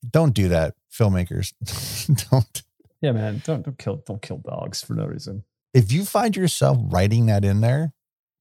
[0.09, 1.53] don't do that, filmmakers.
[2.31, 2.63] don't.
[3.01, 3.43] Yeah, man.
[3.45, 5.45] Don't don't kill don't kill dogs for no reason.
[5.75, 7.93] if you find yourself writing that in there,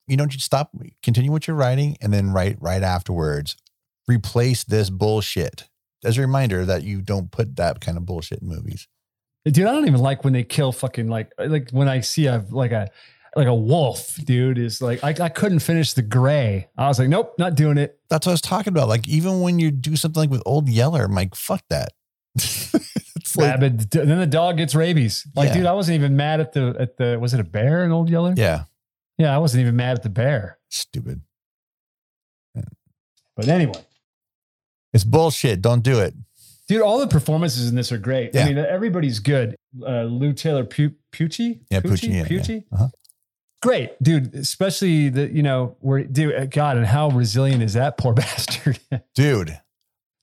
[0.08, 3.58] you know, just stop, continue what you're writing, and then write right afterwards.
[4.08, 5.68] Replace this bullshit
[6.04, 8.88] as a reminder that you don't put that kind of bullshit in movies.
[9.46, 12.46] Dude, I don't even like when they kill fucking like like when I see a
[12.52, 12.90] like a
[13.36, 16.68] like a wolf, dude, is like I, I couldn't finish the Grey.
[16.78, 17.98] I was like, nope, not doing it.
[18.10, 18.88] That's what I was talking about.
[18.90, 21.94] Like even when you do something like with Old Yeller, I'm like, fuck that.
[22.36, 25.26] it's like, Then the dog gets rabies.
[25.36, 25.54] Like, Yeah.
[25.56, 28.10] dude, I wasn't even mad at the at the was it a bear in Old
[28.10, 28.34] Yeller?
[28.36, 28.64] yeah,
[29.18, 30.58] Yeah, I wasn't even mad at the bear.
[30.70, 31.22] stupid.
[33.38, 33.74] But anyway,
[34.94, 35.62] It's bullshit.
[35.62, 36.14] Don't do it.
[36.68, 38.36] dude, all the performances in this are great.
[38.36, 38.44] Yeah.
[38.44, 39.56] I mean, everybody's good.
[39.82, 42.64] Uh, Lou Taylor Pu- Pucci, Yeah, Pucci, yeah, Pucci.
[42.70, 42.78] yeah.
[42.78, 42.88] Uh-huh.
[43.62, 44.34] Great, dude.
[44.36, 48.80] Especially the you know where dude, uh, God, and how resilient is that poor bastard?
[49.16, 49.60] Dude,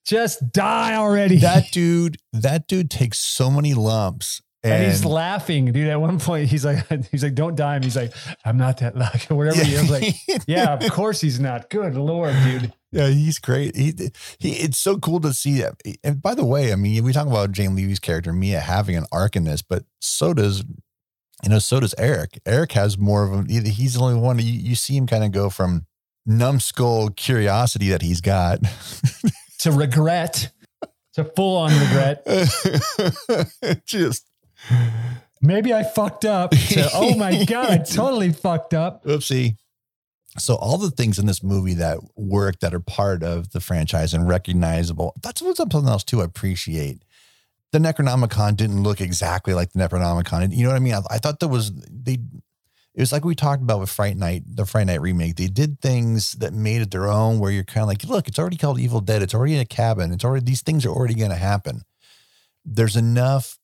[0.07, 1.37] Just die already.
[1.39, 4.43] that dude, that dude takes so many lumps.
[4.65, 5.87] And, and he's laughing, dude.
[5.87, 8.13] At one point, he's like, he's like, "Don't die." And he's like,
[8.45, 9.63] "I'm not that lucky," whatever.
[9.63, 10.17] He is like,
[10.49, 11.71] yeah, of course he's not.
[11.71, 12.73] Good lord, dude.
[12.91, 13.77] Yeah, he's great.
[13.77, 13.93] He,
[14.41, 15.81] he, it's so cool to see that.
[16.03, 19.05] And by the way, I mean, we talk about Jane Levy's character Mia having an
[19.13, 20.65] arc in this, but so does,
[21.45, 22.41] you know, so does Eric.
[22.47, 23.53] Eric has more of a.
[23.53, 25.87] He's the only one you, you see him kind of go from
[26.27, 28.61] numbskull curiosity that he's got.
[29.63, 30.53] To regret,
[31.15, 32.25] to full on regret.
[33.87, 34.25] Just
[35.41, 36.53] Maybe I fucked up.
[36.69, 39.05] To, oh my god, I totally fucked up.
[39.05, 39.57] Oopsie.
[40.39, 44.15] So all the things in this movie that work that are part of the franchise
[44.15, 45.15] and recognizable.
[45.21, 46.21] That's what's up, something else too.
[46.21, 47.03] I appreciate.
[47.73, 50.57] The Necronomicon didn't look exactly like the Necronomicon.
[50.57, 50.95] You know what I mean?
[50.95, 52.19] I, I thought there was they.
[52.95, 55.37] It was like we talked about with Fright Night, the Fright Night remake.
[55.37, 58.39] They did things that made it their own, where you're kind of like, look, it's
[58.41, 59.23] already called Evil Dead.
[59.23, 60.13] It's already in a cabin.
[60.13, 61.83] It's already these things are already going to happen.
[62.65, 63.59] There's enough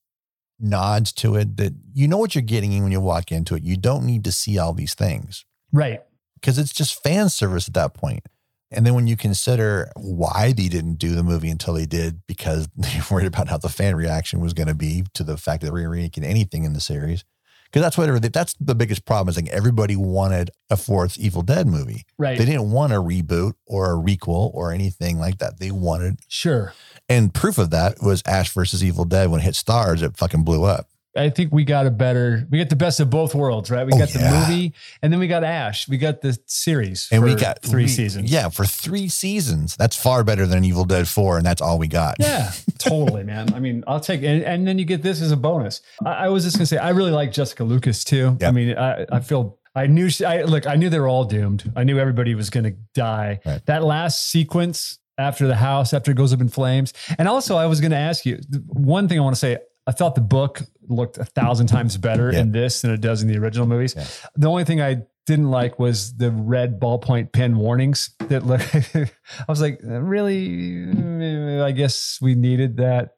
[0.61, 3.64] nods to it that you know what you're getting when you walk into it.
[3.64, 6.01] You don't need to see all these things Right.
[6.35, 8.25] because it's just fan service at that point.
[8.74, 12.68] And then when you consider why they didn't do the movie until they did, because
[12.76, 15.62] they were worried about how the fan reaction was going to be to the fact
[15.62, 17.24] that they're remaking anything in the series.
[17.64, 21.42] Because that's what everybody- that's the biggest problem is like everybody wanted a fourth Evil
[21.42, 22.04] Dead movie.
[22.16, 22.38] Right.
[22.38, 25.58] They didn't want a reboot or a requel or anything like that.
[25.58, 26.72] They wanted, Sure.
[27.08, 30.44] and proof of that was Ash versus Evil Dead when it hit Starz, it fucking
[30.44, 30.87] blew up.
[31.16, 33.87] I think we got a better, we got the best of both worlds, right?
[33.87, 35.88] We Oh, got the movie and then we got Ash.
[35.88, 37.09] We got the series.
[37.12, 38.31] And we got three we- seasons.
[38.33, 39.77] Yeah, for three seasons.
[39.77, 42.16] That's far better than Evil Dead 4, and that's all we got.
[42.18, 43.55] Yeah, totally, man.
[43.55, 45.81] I mean, I'll take and, and then you get this as a bonus.
[46.05, 48.37] I, I was just gonna say, I really like Jessica Lucas too.
[48.42, 51.24] I mean, I, I feel I knew she, I look, I knew they were all
[51.24, 51.70] doomed.
[51.77, 53.40] I knew everybody was gonna die.
[53.46, 53.64] Right.
[53.66, 57.66] That last sequence after the house, after it goes up in flames, and also I
[57.66, 59.18] was gonna ask you one thing.
[59.18, 59.59] I want to say.
[59.87, 62.40] I thought the book looked a thousand times better Yeah.
[62.40, 63.94] in this than it does in the original movies.
[63.97, 64.07] Yeah.
[64.37, 68.61] The only thing I didn't like was the red ballpoint pen warnings that look
[68.94, 69.09] I
[69.49, 73.14] was like, uh, really I guess we needed that.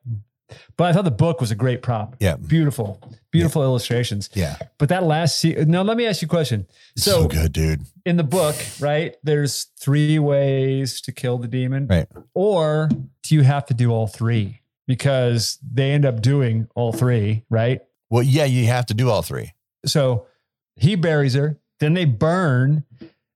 [0.77, 2.15] But I thought the book was a great prop.
[2.21, 2.37] Yeah.
[2.37, 3.01] Beautiful.
[3.33, 4.31] Beautiful illustrations.
[4.33, 4.57] Yeah.
[4.79, 6.69] But that last scene, now let me ask you a question.
[6.97, 7.81] So, So, good, dude.
[8.05, 11.89] in the book, right, there's three ways to kill the demon.
[11.89, 12.07] Right.
[12.33, 12.89] Or
[13.25, 14.61] do you have to do all three?
[14.87, 17.81] Because they end up doing all three, right?
[18.11, 19.53] Well, yeah, you have to do all three.
[19.85, 20.27] So
[20.77, 22.85] he buries her, then they burn,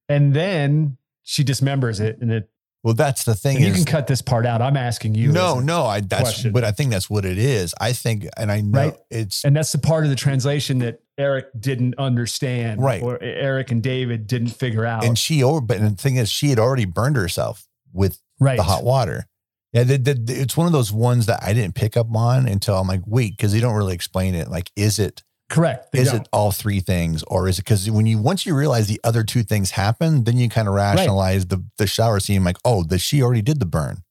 [0.09, 2.19] and then she dismembers it.
[2.21, 2.51] And it
[2.83, 4.63] Well, that's the thing and you can cut this part out.
[4.63, 5.33] I'm asking you.
[5.33, 6.53] no, no, I that's question.
[6.53, 7.75] but I think that's what it is.
[7.81, 8.97] I think and I know Right.
[9.11, 12.83] it's And that's the part of the translation that Eric didn't understand.
[12.83, 13.03] Right.
[13.03, 15.05] Or Eric and David didn't figure out.
[15.05, 18.57] and she over but the thing is she had already burned herself with right.
[18.57, 19.27] the hot water.
[19.72, 22.46] Yeah, the, the, the- it's one of those ones that I didn't pick up on
[22.48, 24.48] until I'm like, wait, because they don't really explain it.
[24.48, 25.88] Like, is it Correct.
[25.94, 26.20] Is don't.
[26.22, 29.24] it all three things, or is it because when you once you realize the other
[29.24, 32.44] two things happen, then you kind of rationalize the the shower scene.
[32.44, 34.04] Like, oh, that she already did the burn.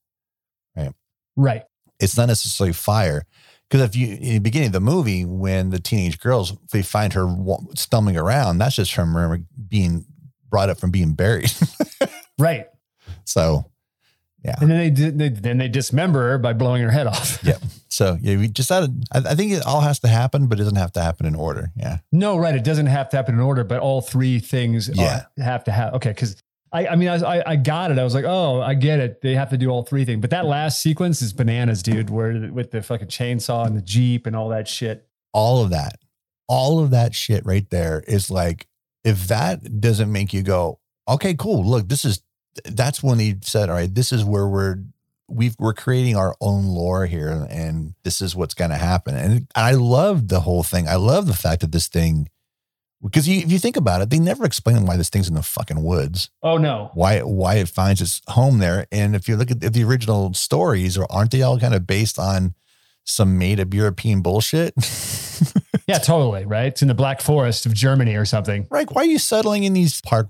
[0.76, 0.92] Right.
[1.36, 1.62] Right.
[1.98, 3.24] It's not necessarily fire.
[3.70, 7.14] Because if you in the beginning of the movie, when the teenage girls they find
[7.14, 7.34] her
[7.74, 10.04] stumbling around, that's just from her being
[10.50, 11.52] brought up from being buried.
[12.38, 12.66] Right.
[13.24, 13.69] so
[14.60, 15.18] And then they did.
[15.18, 17.38] They, then they dismember her by blowing her head off.
[17.42, 17.58] Yeah.
[17.88, 19.04] So yeah, we just had.
[19.12, 21.34] I, I think it all has to happen, but it doesn't have to happen in
[21.34, 21.70] order.
[21.76, 21.98] Yeah.
[22.12, 22.54] No, right.
[22.54, 25.22] It doesn't have to happen in order, but all three things are- Yeah.
[25.38, 25.94] have to have.
[25.94, 26.36] Okay, because
[26.72, 27.98] I, I mean, I, was, I, I got it.
[27.98, 29.20] I was like, oh, I get it.
[29.22, 30.20] They have to do all three things.
[30.20, 32.08] But that last sequence is bananas, dude.
[32.10, 35.06] Where with the fucking chainsaw and the jeep and all that shit.
[35.34, 35.96] All of that,
[36.48, 38.66] all of that shit right there is like,
[39.04, 41.64] if that doesn't make you go, okay, cool.
[41.68, 42.22] Look, this is.
[42.64, 44.78] That's when he said, all right, this is where we're.
[45.32, 49.14] We've, we're creating our own lore here, and this is what's going to happen.
[49.14, 50.88] And I love the whole thing.
[50.88, 52.28] I love the fact that this thing,
[53.00, 55.44] because you, if you think about it, they never explain why this thing's in the
[55.44, 56.30] fucking woods.
[56.42, 56.90] Oh no.
[56.94, 58.88] why why it finds its home there.
[58.90, 62.18] And if you look at the original stories, or aren't they all kind of based
[62.18, 62.54] on
[63.04, 64.74] some made up European bullshit?
[65.90, 66.44] Yeah, totally.
[66.44, 66.66] Right.
[66.66, 68.68] It's in the Black Forest of Germany or something.
[68.70, 68.88] Right?
[68.92, 70.28] why are you settling in these park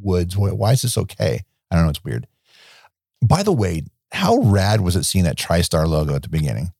[0.00, 0.36] woods?
[0.36, 1.40] Why, why is this okay?
[1.70, 1.90] I don't know.
[1.90, 2.26] It's weird.
[3.22, 6.72] By the way, how rad was it seeing that TriStar logo at the beginning?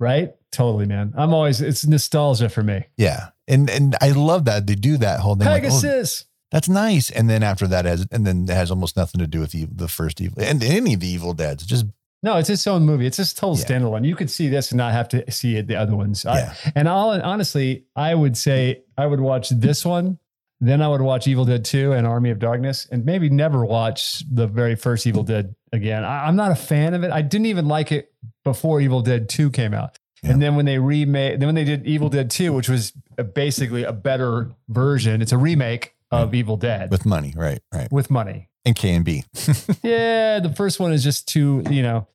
[0.00, 0.34] Right.
[0.52, 1.12] Totally, man.
[1.16, 1.60] I'm always.
[1.60, 2.84] It's nostalgia for me.
[2.96, 3.28] Yeah.
[3.46, 5.46] And and I love that they do that whole thing.
[5.46, 6.24] Like, oh, Pegasus.
[6.50, 7.10] that's nice.
[7.10, 9.66] And then after that, has and then it has almost nothing to do with the,
[9.70, 11.66] the first evil and any of the Evil Deads.
[11.66, 11.86] Just
[12.22, 13.06] No, it's its own movie.
[13.06, 13.64] It's just total Yeah.
[13.64, 14.06] standalone.
[14.06, 16.24] You could see this and not have to see it, the other ones.
[16.24, 20.18] I- yeah, and all honestly, I would say I would watch this one,
[20.60, 24.24] then I would watch Evil Dead 2 and Army of Darkness, and maybe never watch
[24.30, 26.04] the very first Evil Dead again.
[26.04, 27.10] I, I'm not a fan of it.
[27.12, 28.12] I didn't even like it
[28.44, 29.96] before Evil Dead 2 came out.
[30.22, 30.32] Yeah.
[30.32, 32.92] And then when they remade, then when they did Evil Dead 2, which was
[33.34, 37.92] basically a better version, it's a remake of Evil Dead with, with money, right, right,
[37.92, 38.48] With money.
[38.64, 39.24] and K and B.
[39.82, 42.08] Yeah, the first one is just too, you know,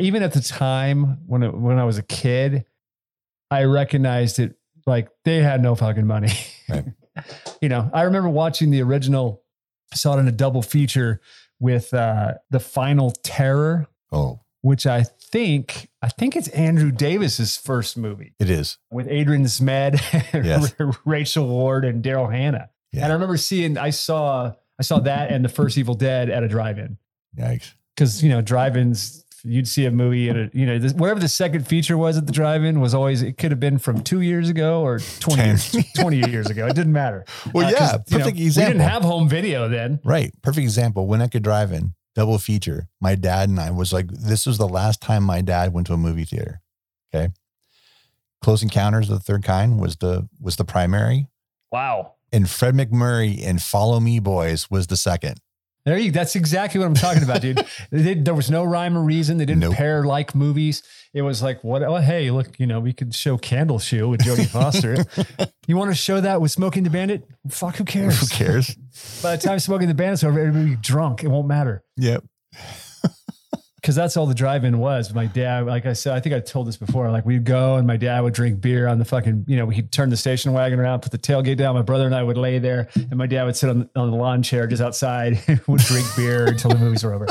[0.00, 2.64] even at the time when it, when I was a kid,
[3.50, 6.32] I recognized it like they had no fucking money.
[6.68, 6.84] Right.
[7.60, 9.42] you know, I remember watching the original,
[9.94, 11.20] saw it in a double feature
[11.60, 17.96] with uh The Final Terror, Oh, which I think I think it's Andrew Davis's first
[17.96, 18.78] movie it is.
[18.90, 20.00] with Adrian Zmed,
[20.32, 20.74] Yes.
[21.04, 22.70] Rachel Ward, and Daryl Hannah.
[22.92, 23.02] Yeah.
[23.04, 26.42] And I remember seeing I saw I saw that and the first Evil Dead at
[26.42, 26.98] a drive-in
[27.38, 27.72] Yikes.
[27.94, 31.66] because you know drive-ins you'd see a movie and you know this, whatever the second
[31.66, 34.82] feature was at the drive-in was always it could have been from two years ago
[34.82, 38.24] or 20 years 20 years ago it didn't matter Well, Uh, 'cause, yeah, you know,
[38.24, 38.72] perfect we example.
[38.74, 40.32] didn't have home video then Right.
[40.42, 41.06] Perfect example.
[41.06, 42.88] When I could drive in, double feature.
[43.00, 45.92] My dad and I was like, this was the last time my dad went to
[45.92, 46.60] a movie theater.
[47.14, 47.28] Okay.
[48.42, 51.28] Close Encounters of the Third Kind was the was the primary.
[51.72, 55.40] wow And Fred MacMurray and Follow Me Boys was the second.
[55.86, 57.64] There you that's exactly what i'm talking about dude.
[57.90, 59.38] They- there was no rhyme or reason.
[59.38, 59.74] They didn't Nope.
[59.74, 60.82] pair like movies.
[61.14, 64.46] It was like what oh hey look you know we could show Candleshoe with jodie
[64.50, 64.96] foster.
[65.66, 67.26] You want to show that with Smokey and the Bandit?
[67.48, 68.20] Fuck who cares?
[68.20, 68.74] Who cares?
[69.22, 71.22] by the time Smokey and the Bandit's over everybody be drunk.
[71.24, 71.84] It won't matter.
[71.96, 72.24] Yep.
[73.86, 75.14] Because that's all the drive-in was.
[75.14, 77.08] My dad, like I said, I think I told this before.
[77.12, 79.92] Like we'd go and my dad would drink beer on the fucking, you know, he'd
[79.92, 81.76] turn the station wagon around, put the tailgate down.
[81.76, 84.16] My brother and I would lay there, and my dad would sit on, on the
[84.16, 87.28] lawn chair just outside, would drink beer until the movies were over.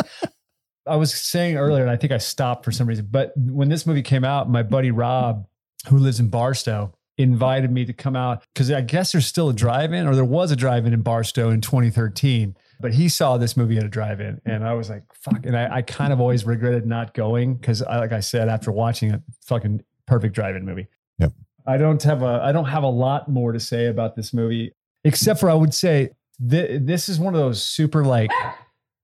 [0.87, 3.09] I was saying earlier, and I think I stopped for some reason.
[3.11, 5.45] But when this movie came out, my buddy Rob,
[5.89, 9.53] who lives in Barstow, invited me to come out because I guess there's still a
[9.53, 12.55] drive-in, or there was a drive-in in Barstow in 2013.
[12.79, 15.77] But he saw this movie at a drive-in, and I was like, "Fuck!" And I,
[15.77, 19.83] I kind of always regretted not going because, like I said, after watching it, fucking
[20.05, 20.87] perfect drive-in movie.
[21.19, 21.33] Yep.
[21.65, 24.73] I don't have a I don't have a lot more to say about this movie,
[25.03, 26.09] except for I would say
[26.49, 28.31] th- this is one of those super like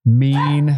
[0.06, 0.70] mean,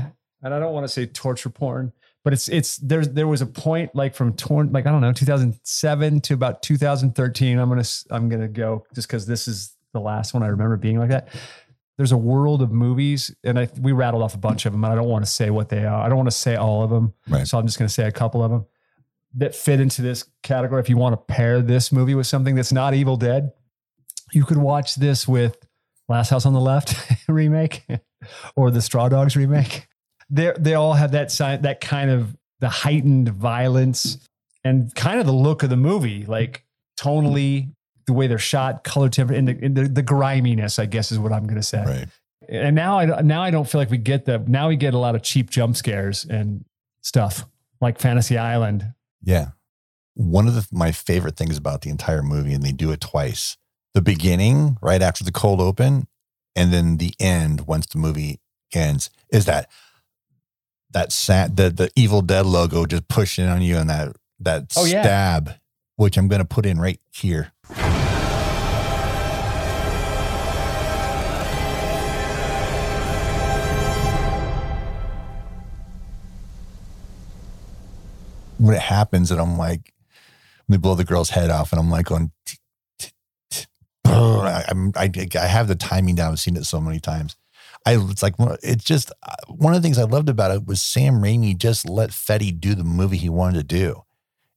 [0.41, 1.91] and I don't want to say torture porn,
[2.23, 5.11] but it's it's there's there was a point like from torn like I don't know
[5.11, 7.59] 2007 to about 2013.
[7.59, 10.99] I'm gonna I'm gonna go just because this is the last one I remember being
[10.99, 11.29] like that.
[11.97, 14.83] There's a world of movies, and I we rattled off a bunch of them.
[14.83, 16.01] And I don't want to say what they are.
[16.03, 17.47] I don't want to say all of them, Right.
[17.47, 18.65] so I'm just going to say a couple of them
[19.35, 20.79] that fit into this category.
[20.81, 23.51] If you want to pair this movie with something that's not Evil Dead,
[24.31, 25.57] you could watch this with
[26.09, 26.95] Last House on the Left
[27.27, 27.85] remake
[28.55, 29.87] or the Straw Dogs remake.
[30.29, 34.17] They they all have that side that kind of the heightened violence
[34.63, 36.65] and kind of the look of the movie, like
[36.97, 37.73] tonally,
[38.05, 40.79] the way they're shot, color temper, and the, and the, the griminess.
[40.79, 41.83] I guess is what I'm going to say.
[41.83, 42.07] Right.
[42.49, 44.97] And now I now I don't feel like we get the now we get a
[44.97, 46.65] lot of cheap jump scares and
[47.01, 47.45] stuff
[47.81, 48.93] like Fantasy Island.
[49.23, 49.49] Yeah.
[50.15, 53.57] One of the, my favorite things about the entire movie, and they do it twice
[53.93, 56.07] the beginning, right after the cold open,
[56.55, 58.39] and then the end, once the movie
[58.73, 59.69] ends, is that
[60.91, 64.85] that sad, the, the Evil Dead logo just pushing on you and that, that Oh,
[64.85, 65.01] yeah.
[65.01, 65.55] stab,
[65.95, 67.51] which I'm going to put in right here.
[78.63, 79.91] When it happens and I'm like,
[80.69, 82.31] they blow the girl's head off and I'm like going,
[84.05, 84.63] I,
[84.95, 86.31] I, I have the timing down.
[86.31, 87.35] I've seen it so many times.
[87.85, 90.81] I, it's like, it's just uh, one of the things I loved about it was
[90.81, 94.03] Sam Raimi just let Fede do the movie he wanted to do.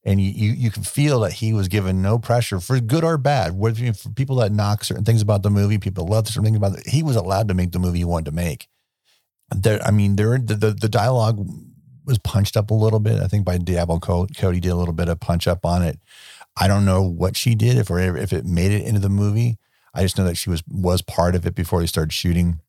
[0.04, 3.18] And you, you, you can feel that he was given no pressure for good or
[3.18, 3.58] bad.
[3.58, 6.78] Whether for people that knock certain things about the movie, people love certain things about
[6.78, 6.86] it.
[6.86, 8.68] He was allowed to make the movie he wanted to make.
[9.52, 11.44] There, I mean, there the, the the dialogue
[12.06, 13.20] was punched up a little bit.
[13.20, 15.98] I think by Diablo Cody did a little bit of punch up on it.
[16.56, 19.58] I don't know what she did if or if it made it into the movie.
[19.92, 22.60] I just know that she was was part of it before they started shooting.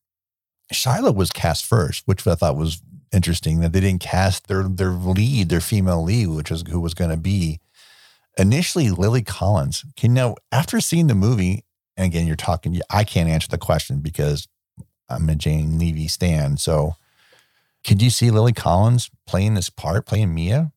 [0.72, 2.82] Shiloh was cast first, which I thought was
[3.14, 6.94] interesting that they didn't cast their their lead, their female lead, which was who was
[6.94, 7.60] going to be
[8.38, 9.86] initially Lily Collins.
[9.96, 11.64] Can now after seeing the movie,
[11.96, 12.80] and again, you're talking.
[12.90, 14.48] I can't answer the question because
[15.10, 16.58] I'm a Jane Levy stan.
[16.58, 16.96] So,
[17.86, 20.72] could you see Lily Collins playing this part, playing Mia?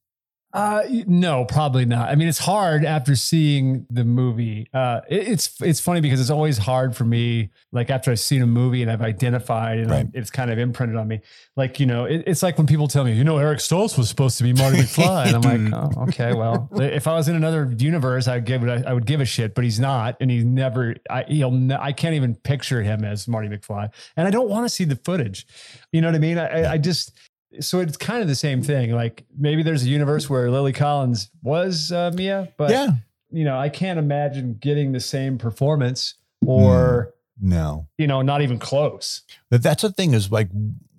[0.53, 2.09] Uh, no, probably not.
[2.09, 4.69] I mean, it's hard after seeing the movie.
[4.75, 7.51] Uh, it, it's it's funny because it's always hard for me.
[7.71, 10.07] Like after I've seen a movie and I've identified, and Right.
[10.13, 11.21] It's kind of imprinted on me.
[11.57, 14.09] Like you know, it, it's like when people tell me, you know, Eric Stoltz was
[14.09, 17.37] supposed to be Marty McFly, and I'm like, oh, okay, well, if I was in
[17.37, 18.85] another universe, I'd give it.
[18.87, 20.97] I would give a shit, but he's not, and he's never.
[21.09, 21.53] I he'll.
[21.53, 24.85] Ne- I can't even picture him as Marty McFly, and I don't want to see
[24.85, 25.47] the footage.
[25.93, 26.39] You know what I mean?
[26.39, 27.13] I, I- I just
[27.59, 28.93] so it's kind of the same thing.
[28.93, 32.91] Like maybe there's a universe where Lily Collins was uh, Mia, but yeah,
[33.31, 36.15] you know, I can't imagine getting the same performance
[36.47, 37.87] or no.
[37.99, 39.23] you know, not even close.
[39.51, 40.49] But that's the thing is like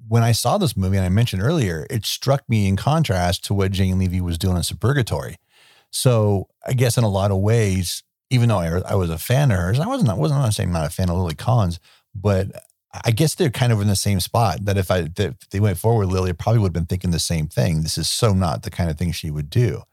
[0.08, 3.54] when I saw this movie and I mentioned earlier, it struck me in contrast to
[3.54, 5.38] what Jane Levy was doing in Suburgatory.
[5.90, 9.52] So I guess in a lot of ways, even though I, I was a fan
[9.52, 10.10] of hers, I wasn't.
[10.10, 11.80] I wasn't not saying I'm not a fan of Lily Collins,
[12.16, 12.48] but
[13.06, 14.66] I guess they're kind of in the same spot.
[14.66, 17.20] That if I that if they went forward, Lily probably would have been thinking the
[17.20, 17.84] same thing.
[17.84, 19.84] This is so not the kind of thing she would do.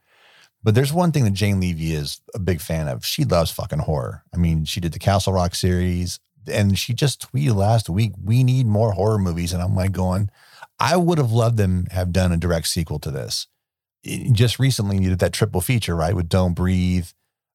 [0.61, 3.05] But there's one thing that Jane Levy is a big fan of.
[3.05, 4.23] She loves fucking horror.
[4.33, 6.19] I mean, she did the Castle Rock series,
[6.51, 10.29] and she just tweeted last week, "We need more horror movies." And I'm like, going,
[10.79, 13.47] I would have loved them have done a direct sequel to this.
[14.03, 17.07] It- just recently, you did that triple feature, right, with Don't Breathe.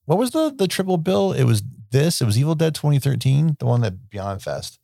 [0.06, 1.32] What was the the triple bill?
[1.32, 2.22] It was this.
[2.22, 4.78] It was Evil Dead 2013, the one that Beyond Fest.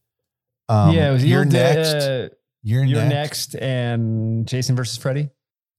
[0.70, 1.94] Um, yeah, it was You're next.
[1.94, 2.28] uh,
[2.62, 3.54] You're, You're next.
[3.54, 5.30] next, and Jason versus Freddy,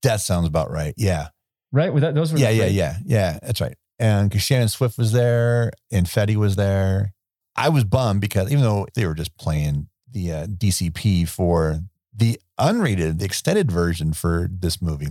[0.04, 0.94] That sounds about right.
[0.98, 1.30] Yeah.
[1.72, 1.94] right?
[1.94, 3.40] With that, those were Yeah, yeah, yeah, yeah.
[3.42, 3.78] That's right.
[4.00, 7.14] And because Shannon Swift was there and Fede was there,
[7.56, 11.82] I was bummed because even though they were just playing the uh, DCP for
[12.14, 15.10] the unrated, the extended version for this movie,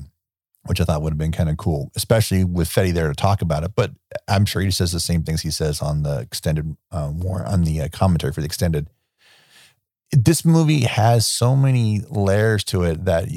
[0.66, 3.40] which I thought would have been kind of cool, especially with Fede there to talk
[3.40, 3.72] about it.
[3.74, 3.92] But
[4.28, 7.64] I'm sure he says the same things he says on the extended um, war on
[7.64, 8.88] the uh, commentary for the extended.
[10.12, 13.28] This movie has so many layers to it that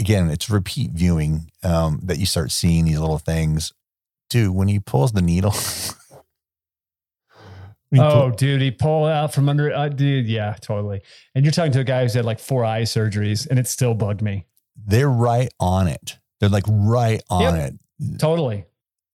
[0.00, 3.72] again, it's repeat viewing um, that you start seeing these little things.
[4.30, 5.54] Dude, when he pulls the needle.
[7.96, 9.72] Oh, pull- dude, he pulled out from under.
[9.72, 11.00] Uh, dude, yeah, totally.
[11.34, 13.94] And you're talking to a guy who's had like four eye surgeries, and it still
[13.94, 14.44] bugged me.
[14.76, 16.18] they're right on it.
[16.38, 17.72] They're like right on Yep.
[17.72, 18.18] it.
[18.18, 18.64] Totally.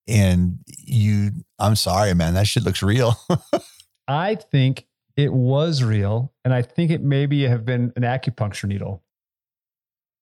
[0.09, 3.16] And you, I'm sorry, man, that shit looks real.
[4.09, 4.86] I think
[5.17, 9.03] it was real, and I think it maybe have been an acupuncture needle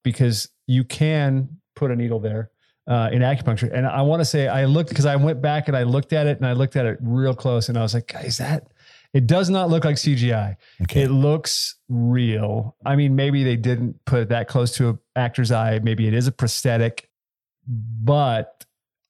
[0.05, 2.51] because you can put a needle there
[2.87, 3.71] uh, in acupuncture.
[3.73, 6.27] And I want to say I looked because I went back and I looked at
[6.27, 8.67] it and I looked at it real close, and I was like, "Guys, that
[9.15, 10.57] it does not look like CGI.
[10.83, 11.03] okay.
[11.03, 12.77] It looks real.
[12.85, 15.81] I mean, maybe they didn't put it that close to an actor's eye.
[15.83, 17.11] Maybe it is a prosthetic,
[17.67, 18.65] but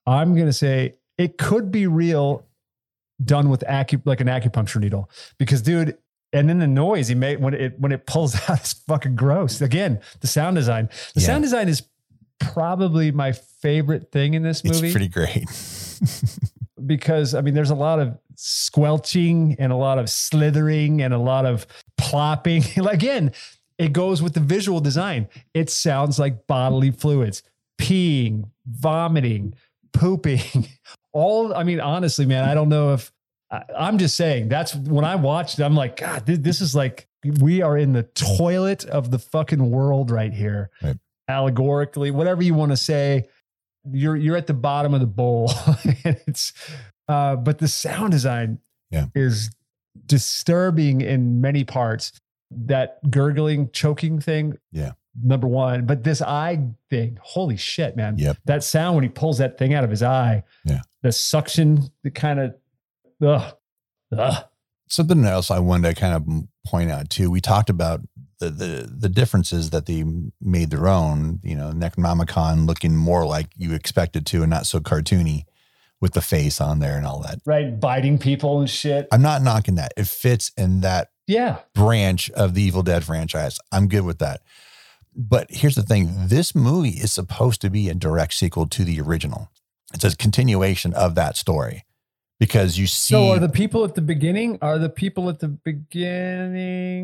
[0.07, 2.47] I'm going to say it could be real
[3.25, 5.97] done with acu- like an acupuncture needle because dude,
[6.33, 9.61] and then the noise he made when it, when it pulls out is fucking gross.
[9.61, 11.27] Again, the sound design, the Yeah.
[11.27, 11.83] sound design is
[12.41, 14.87] probably my favorite thing in this movie.
[14.89, 15.47] it's pretty great.
[16.87, 21.19] because I mean, there's a lot of squelching and a lot of slithering and a
[21.19, 21.67] lot of
[21.97, 22.65] plopping.
[22.89, 23.33] Again,
[23.79, 25.29] it goes with the visual design.
[25.55, 27.43] It sounds like bodily fluids,
[27.81, 29.55] peeing, vomiting,
[29.93, 30.67] pooping.
[31.13, 33.13] All, I mean, honestly, man, I don't know if
[33.51, 37.07] I, I'm just saying that's when I watched I'm like, God, this, this is like,
[37.41, 40.71] we are in the toilet of the fucking world right here.
[40.83, 40.97] Right.
[41.29, 43.27] Allegorically, whatever you want to say,
[43.91, 45.51] you're you're at the bottom of the bowl.
[46.05, 46.53] and it's
[47.09, 48.59] uh, but the sound design
[48.91, 49.07] Yeah.
[49.15, 49.51] is
[50.07, 52.13] disturbing in many parts.
[52.51, 54.59] That gurgling, choking thing.
[54.73, 54.93] Yeah.
[55.21, 55.85] Number one.
[55.87, 56.59] But this eye
[56.89, 58.17] thing, holy shit, man.
[58.19, 58.39] Yep.
[58.47, 60.45] That sound when he pulls that thing out of his eye.
[60.65, 60.81] Yeah.
[61.03, 62.55] The suction, the kind of
[63.23, 63.55] ugh.
[64.17, 64.45] Ugh.
[64.89, 66.27] Something else I wanted to kind of
[66.67, 67.31] point out too.
[67.31, 68.01] We talked about
[68.41, 70.05] the the the differences that they
[70.41, 71.41] made their own.
[71.43, 75.45] You know, Necronomicon looking more like you expected to, and not so cartoony,
[76.01, 77.39] with the face on there and all that.
[77.47, 77.79] Right.
[77.79, 79.09] Biting people and shit.
[79.13, 79.93] I'm not knocking that.
[79.97, 81.59] It fits in that Yeah.
[81.75, 83.59] branch of the Evil Dead franchise.
[83.71, 84.41] I'm good with that.
[85.15, 89.01] But here's the thing this movie is supposed to be a direct sequel to the
[89.01, 89.51] original.
[89.93, 91.85] It's a continuation of that story
[92.41, 93.15] because you see.
[93.15, 94.59] So are the people at the beginning?
[94.63, 97.03] Are the people at the beginning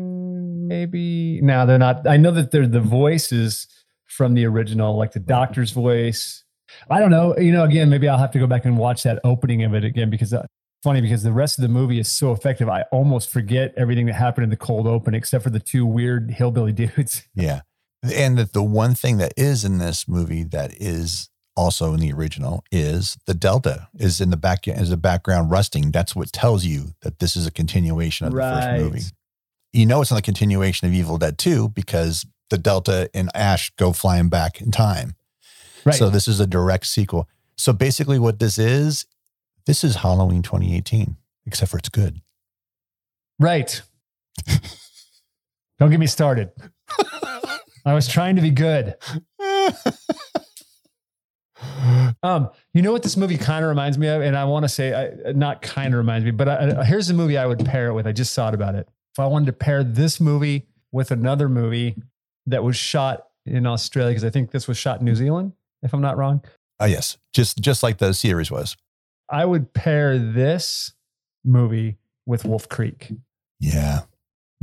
[0.67, 1.39] maybe?
[1.41, 2.07] No, they're not.
[2.07, 3.67] I know that they're the voices
[4.07, 6.43] from the original, like the doctor's voice.
[6.89, 7.37] I don't know.
[7.37, 9.83] You know, again, maybe I'll have to go back and watch that opening of it
[9.83, 10.45] again because uh,
[10.83, 12.67] funny because the rest of the movie is so effective.
[12.69, 16.31] I almost forget everything that happened in the cold open except for the two weird
[16.31, 17.23] hillbilly dudes.
[17.33, 17.61] yeah.
[18.03, 22.13] And that the one thing that is in this movie that is also in the
[22.13, 25.91] original is the Delta is in the back is the background rusting.
[25.91, 29.01] That's what tells you that this is a continuation of the first movie.
[29.73, 33.71] You know it's not a continuation of Evil Dead 2 because the Delta and Ash
[33.77, 35.15] go flying back in time.
[35.85, 35.95] Right.
[35.95, 37.27] So this is a direct sequel.
[37.57, 39.05] So basically, what this is,
[39.65, 42.21] this is Halloween 2018, except for it's good.
[43.37, 43.81] right.
[45.79, 46.51] don't get me started.
[47.85, 48.95] I was trying to be good.
[52.23, 54.69] Um, you know what this movie kind of reminds me of, and I want to
[54.69, 57.87] say, I, not kind of reminds me, but I, here's the movie I would pair
[57.87, 58.07] it with.
[58.07, 58.87] I just thought about it.
[59.13, 61.95] If I wanted to pair this movie with another movie
[62.45, 65.93] that was shot in Australia, because I think this was shot in New Zealand, if
[65.93, 66.41] I'm not wrong,
[66.79, 68.77] Oh yes, just just like the series was.
[69.29, 70.93] I would pair this
[71.43, 73.11] movie with Wolf Creek.
[73.59, 74.01] Yeah,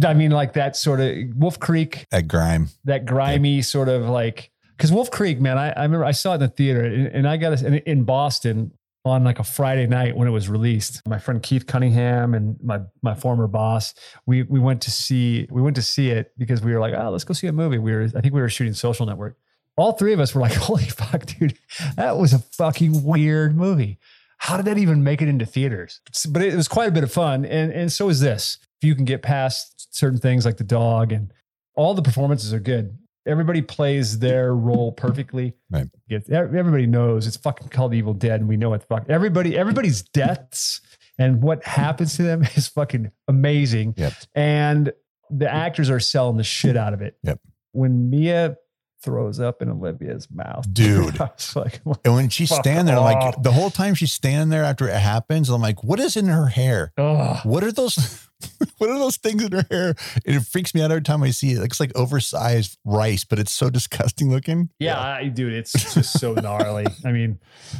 [0.04, 2.68] I mean, like that sort of Wolf Creek that Grime.
[2.84, 6.34] that grimy sort of like because Wolf Creek, man, I, I remember I saw it
[6.34, 8.72] in the theater and, and I got it in, in Boston
[9.06, 11.00] on like a Friday night when it was released.
[11.06, 13.94] My friend Keith Cunningham and my my former boss,
[14.26, 17.10] we we went to see we went to see it because we were like, oh,
[17.10, 17.78] let's go see a movie.
[17.78, 19.38] We were I think we were shooting Social Network.
[19.78, 21.58] All three of us were like, holy fuck, dude,
[21.96, 23.98] that was a fucking weird movie.
[24.38, 26.00] How did that even make it into theaters?
[26.28, 28.58] But it was quite a bit of fun, and and so is this.
[28.80, 31.32] If you can get past certain things like the dog and
[31.74, 32.96] all the performances are good.
[33.26, 35.54] Everybody plays their role perfectly.
[35.70, 35.88] Right.
[36.30, 39.56] Everybody knows it's fucking called Evil Dead, and we know it's fucking everybody.
[39.56, 40.80] Everybody's deaths
[41.18, 43.94] and what happens to them is fucking amazing.
[43.96, 44.12] Yep.
[44.34, 44.92] And
[45.30, 47.16] the actors are selling the shit out of it.
[47.22, 47.40] Yep.
[47.72, 48.56] When Mia
[49.02, 51.18] throws up in Olivia's mouth, Dude.
[51.54, 54.96] Like, And when she's standing there, like the whole time she's standing there after it
[54.96, 56.92] happens, I'm like, what is in her hair?
[56.98, 58.22] oh, What are those?
[58.78, 59.94] what are those things in her hair?
[60.26, 61.56] And it freaks me out every time I see it.
[61.56, 64.70] It looks like oversized rice, but it's so disgusting looking.
[64.78, 66.86] Yeah, I, dude, it's just so gnarly.
[67.04, 67.38] I mean,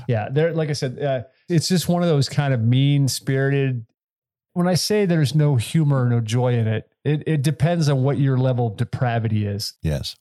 [0.08, 0.52] yeah, there.
[0.54, 3.86] Like I said, uh, it's just one of those kind of mean spirited.
[4.54, 8.18] When I say there's no humor, no joy in it, it it depends on what
[8.18, 9.74] your level of depravity is.
[9.82, 10.16] Yes.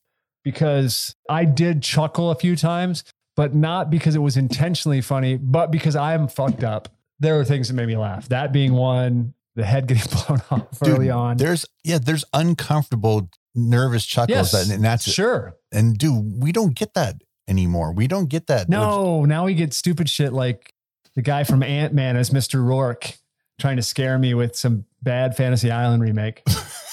[0.45, 3.03] Because I did chuckle a few times,
[3.35, 6.87] but not because it was intentionally funny, but because I'm fucked up.
[7.19, 8.29] There were things that made me laugh.
[8.29, 11.37] That being one, the head getting blown off Dude, early on.
[11.37, 15.55] There's yeah, there's uncomfortable, nervous chuckles, Yes, that, and that's Sure.
[15.73, 17.15] And dude, we don't get that
[17.47, 17.91] anymore.
[17.91, 18.69] We don't get that.
[18.69, 20.73] No, now we get stupid shit like
[21.15, 22.59] the guy from Ant Man as Mr.
[22.63, 23.17] Roarke
[23.59, 26.43] trying to scare me with some bad Fantasy Island remake.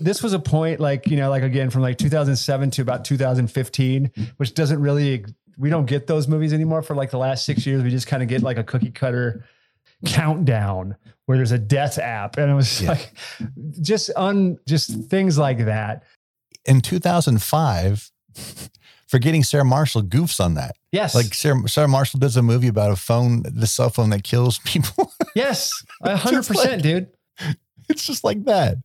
[0.00, 4.10] this was a point like, you know, like again from like 2007 to about 2015,
[4.36, 5.24] which doesn't really,
[5.58, 7.82] we don't get those movies anymore for like the last six years.
[7.82, 9.44] We just kind of get like a cookie cutter
[10.06, 12.36] countdown where there's a death app.
[12.36, 12.90] And it was Yeah.
[12.90, 13.12] like
[13.80, 16.02] just un, just things like that.
[16.66, 18.10] In 2005,
[19.06, 20.76] forgetting Sarah Marshall goofs on that.
[20.92, 21.14] Yes.
[21.14, 24.58] Like Sarah, Sarah Marshall does a movie about a phone, the cell phone that kills
[24.60, 25.12] people.
[25.34, 25.72] yes,
[26.02, 27.08] a hundred Just like- percent, dude.
[27.88, 28.76] it's just like that.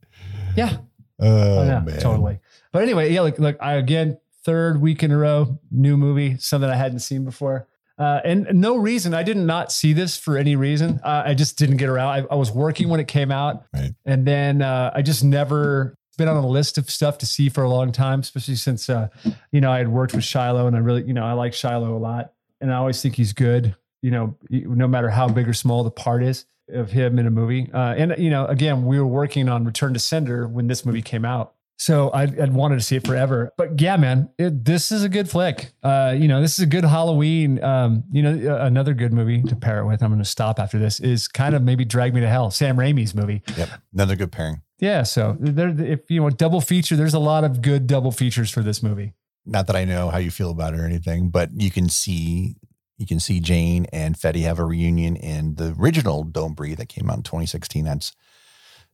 [0.56, 0.78] Yeah.
[1.20, 1.98] Oh, Oh, yeah, man.
[2.00, 2.40] totally.
[2.72, 6.68] But anyway, yeah, look, look, I again, third week in a row, new movie, something
[6.70, 7.66] I hadn't seen before.
[7.98, 11.00] Uh, and no reason, I did not see this for any reason.
[11.04, 12.08] Uh, I just didn't get around.
[12.30, 13.64] I, I was working when it came out.
[13.74, 13.94] Right.
[14.06, 17.62] And then uh, I just never been on a list of stuff to see for
[17.62, 19.08] a long time, especially since, uh,
[19.52, 21.94] you know, I had worked with Shiloh and I really, you know, I like Shiloh
[21.94, 22.32] a lot.
[22.62, 25.90] And I always think he's good, you know, no matter how big or small the
[25.90, 27.70] part is of him in a movie.
[27.72, 31.02] Uh, and, you know, again, we were working on Return to Sender when this movie
[31.02, 31.54] came out.
[31.78, 33.52] So I'd, I'd wanted to see it forever.
[33.56, 35.72] But yeah, man, it, this is a good flick.
[35.82, 37.64] Uh, you know, this is a good Halloween.
[37.64, 40.02] Um, you know, uh, another good movie to pair it with.
[40.02, 41.00] I'm going to stop after this.
[41.00, 43.42] Is kind of maybe Drag Me to Hell, Sam Raimi's movie.
[43.56, 43.70] Yep.
[43.94, 44.60] Another good pairing.
[44.78, 45.04] Yeah.
[45.04, 48.62] So there, if you know, double feature, there's a lot of good double features for
[48.62, 49.14] this movie.
[49.46, 52.56] Not that I know how you feel about it or anything, but you can see
[53.00, 56.90] you can see Jane and Fede have a reunion in the original Don't Breathe that
[56.90, 57.86] came out in 2016.
[57.86, 58.12] That's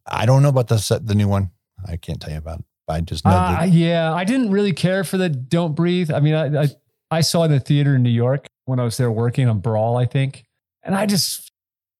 [0.06, 1.50] I don't know about the the new one.
[1.86, 2.64] I can't tell you about it.
[2.88, 6.12] I just know Uh, that yeah, I didn't really care for the Don't Breathe.
[6.12, 6.66] I mean, I, I
[7.10, 9.58] I saw it in the theater in New York when I was there working on
[9.58, 10.44] Brawl, I think,
[10.84, 11.50] and I just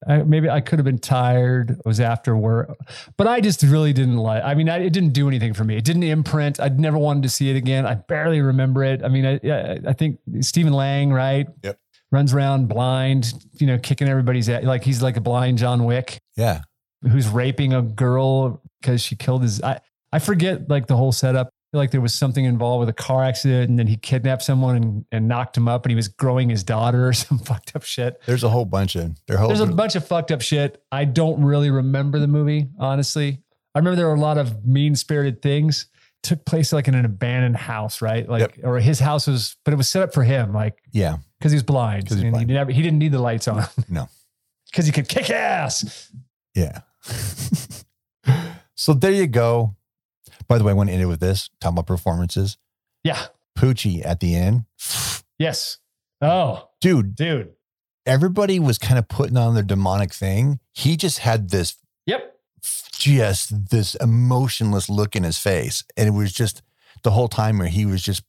[0.06, 1.70] I, maybe I could have been tired.
[1.70, 2.70] It was after work,
[3.16, 4.44] but I just really didn't like.
[4.44, 5.76] I mean, I, it didn't do anything for me.
[5.76, 6.60] It didn't imprint.
[6.60, 7.84] I'd never wanted to see it again.
[7.84, 9.02] I barely remember it.
[9.02, 11.48] I mean, I I, I think Stephen Lang, right?
[11.64, 11.80] Yep.
[12.12, 16.18] Runs around blind, you know, kicking everybody's at like he's like a blind John Wick
[16.36, 16.60] yeah.
[17.02, 19.80] who's raping a girl because she killed his I,
[20.12, 21.48] I forget like the whole setup.
[21.48, 24.42] I feel like there was something involved with a car accident and then he kidnapped
[24.42, 27.74] someone and, and knocked him up and he was growing his daughter or some fucked
[27.74, 28.20] up shit.
[28.24, 30.80] There's a whole bunch of there whole There's a bunch of fucked up shit.
[30.92, 33.42] I don't really remember the movie, honestly.
[33.74, 35.86] I remember there were a lot of mean spirited things.
[36.22, 38.28] Took place like in an abandoned house, right?
[38.28, 41.18] Like, or his house was, but it was set up for him, like yeah.
[41.38, 42.50] because he was blind he's blind.
[42.50, 43.64] He, never, he didn't need the lights on.
[43.88, 44.08] No.
[44.70, 46.10] because he could kick ass.
[46.54, 46.80] Yeah.
[48.74, 49.76] so there you go.
[50.48, 51.48] By the way, I want to end it with this.
[51.60, 52.56] Talking about performances.
[53.04, 53.26] Yeah.
[53.58, 54.64] Pucci at the end.
[55.38, 55.78] Yes.
[56.20, 57.52] Oh, Dude, dude.
[58.06, 60.60] everybody was kind of putting on their demonic thing.
[60.72, 61.85] He just had this Yep.
[63.14, 65.84] Just this emotionless look in his face.
[65.96, 66.62] And it was just
[67.04, 68.24] the whole time where he was just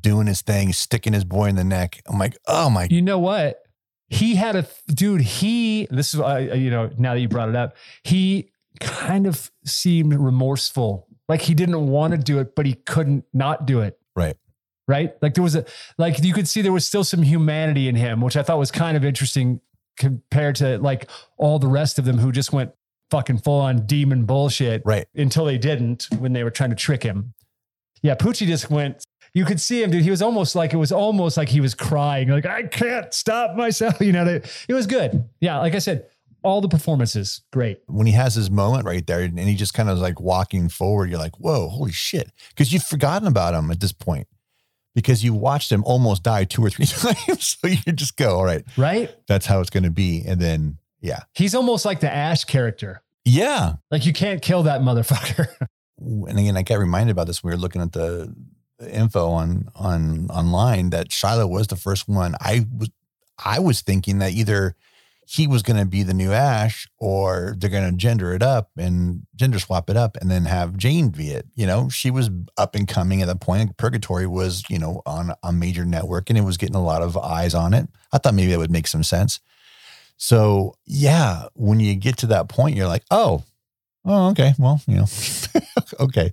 [0.00, 2.00] doing his thing, sticking his boy in the neck.
[2.06, 3.60] I'm like, oh my You know what?
[4.08, 5.22] He had a dude.
[5.22, 9.50] He this is uh, you know now that you brought it up, he kind of
[9.64, 13.98] seemed remorseful, like he didn't want to do it, but he couldn't not do it.
[14.14, 14.36] Right.
[14.86, 15.14] Right.
[15.22, 15.64] Like there was a
[15.98, 18.70] like you could see there was still some humanity in him, which I thought was
[18.70, 19.60] kind of interesting
[19.96, 22.72] compared to like all the rest of them who just went
[23.14, 25.06] fucking full on demon bullshit right.
[25.14, 27.32] until they didn't when they were trying to trick him.
[28.02, 29.04] Yeah, Pucci just went.
[29.34, 30.02] You could see him, dude.
[30.02, 33.56] He was almost like it was almost like he was crying, like I can't stop
[33.56, 33.94] myself.
[34.00, 35.28] You know, they- it was good.
[35.40, 36.06] Yeah, like I said,
[36.42, 37.78] all the performances great.
[37.86, 41.08] When he has his moment right there and he just kind of like walking forward,
[41.08, 42.30] you're like, whoa, holy shit.
[42.50, 44.26] Because you've forgotten about him at this point
[44.94, 47.56] because you watched him almost die two or three times.
[47.60, 49.14] So you just go, all right, Right?
[49.26, 50.22] that's how it's going to be.
[50.26, 51.20] And then, yeah.
[51.34, 53.02] He's almost like the Ash character.
[53.24, 53.74] Yeah.
[53.90, 55.48] Like you can't kill that motherfucker.
[55.98, 57.42] and again, I got reminded about this.
[57.42, 58.34] when We were looking at the,
[58.80, 62.34] info on on online that Shiloh was the first one.
[62.40, 62.90] I was
[63.42, 64.76] I was thinking that either
[65.26, 68.70] he was going to be the new Ash or they're going to gender it up
[68.76, 71.46] and gender swap it up and then have Jane be it.
[71.54, 73.76] You know, she was up and coming at that point.
[73.76, 77.16] Suburgatory was you know on a major network and it was getting a lot of
[77.16, 77.88] eyes on it.
[78.12, 79.40] I thought maybe that would make some sense.
[80.16, 83.44] So yeah, when you get to that point, you're like, oh,
[84.04, 85.06] oh, okay, well, you know,
[86.00, 86.32] okay.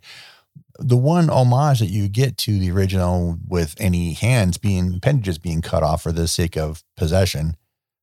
[0.79, 5.61] The one homage that you get to the original with any hands being appendages being
[5.61, 7.55] cut off for the sake of possession,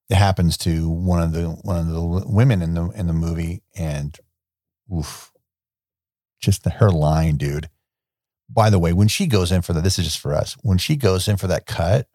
[0.08, 3.62] it happens to one of the one of the women in the in the movie,
[3.76, 4.16] and
[4.94, 5.32] oof,
[6.40, 7.68] just the, her line, dude.
[8.48, 10.56] By the way, when she goes in for that, this is just for us.
[10.62, 12.06] When she goes in for that cut,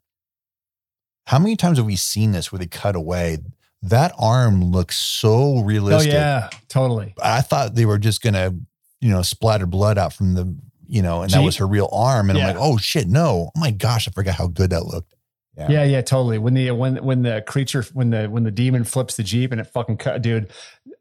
[1.26, 3.38] how many times have we seen this where they cut away?
[3.82, 6.14] That arm looks so realistic.
[6.14, 7.14] Oh yeah, totally.
[7.22, 8.54] I thought they were just gonna,
[9.02, 10.56] you know, splatter blood out from the,
[10.88, 12.30] you know, and that was her real arm.
[12.30, 12.50] And Yeah.
[12.50, 13.50] I'm like, oh shit, no.
[13.56, 15.14] Oh my gosh, I forgot how good that looked.
[15.58, 15.70] Yeah.
[15.70, 16.40] Yeah, yeah, totally.
[16.40, 19.62] When the when when the creature when the when the demon flips the jeep and
[19.62, 20.50] it fucking cut, dude,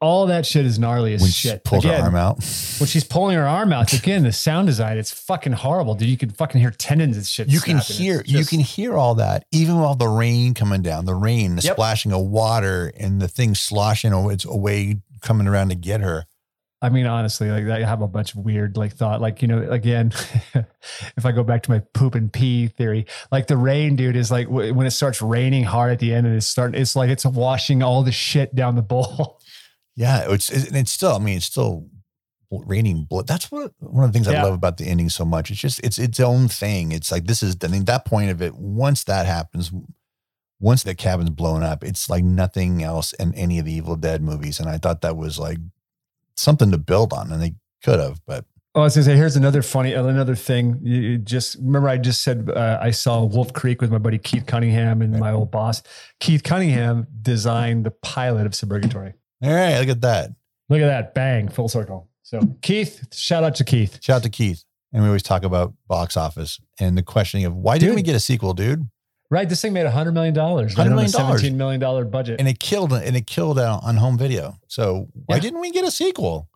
[0.01, 1.65] all that shit is gnarly as When shit.
[1.65, 2.37] pulls Again, her arm out.
[2.79, 6.09] when she's pulling her arm out, again, the sound design, it's fucking horrible, dude.
[6.11, 7.49] You can fucking hear tendons and shit.
[7.49, 11.07] You can hear It's you can hear all that even while the rain coming down,
[11.07, 11.75] the rain, the Yep.
[11.77, 16.27] splashing of water, and the thing sloshing its away coming around to get her.
[16.83, 19.71] I mean, honestly, like I have a bunch of weird like thought, like you know,
[19.71, 20.13] again,
[21.17, 24.33] if I go back to my poop and pee theory, like the rain, dude, is
[24.33, 27.09] like w- when it starts raining hard at the end and it's starting, it's like
[27.09, 29.41] it's washing all the shit down the bowl.
[29.95, 31.13] Yeah, it's it's, it's still.
[31.13, 31.87] I mean, it's still
[32.51, 33.27] raining blood.
[33.27, 35.51] That's what one of the things I love about the ending so much.
[35.51, 36.93] It's just it's its own thing.
[36.93, 37.59] It's like this is.
[37.63, 38.55] I mean, that point of it.
[38.55, 39.71] Once that happens,
[40.61, 44.23] once the cabin's blown up, it's like nothing else in any of the Evil Dead
[44.23, 44.59] movies.
[44.59, 45.59] And I thought that was like
[46.37, 47.55] something to build on, and they
[47.85, 48.21] could have.
[48.27, 50.79] But Oh, I was gonna say, here's another funny, another thing.
[50.83, 54.17] You you just remember, I just said uh, I saw Wolf Creek with my buddy
[54.17, 55.83] Keith Cunningham and my old boss.
[56.21, 59.13] Keith Cunningham designed the pilot of Suburgatory.
[59.43, 60.31] all right, look at that.
[60.71, 62.09] Look at that, bang, full circle.
[62.23, 63.99] So Keith, shout out to Keith.
[64.03, 64.65] Shout out to Keith.
[64.91, 68.15] And we always talk about box office and the questioning of why didn't we get
[68.15, 68.89] a sequel, dude?
[69.33, 70.75] Right, this thing made a hundred million dollars.
[70.75, 71.09] $100 million.
[71.09, 72.39] seventeen million dollar budget.
[72.39, 74.59] And it killed and it killed out on home video.
[74.69, 75.41] So why Yeah.
[75.41, 76.51] didn't we get a sequel?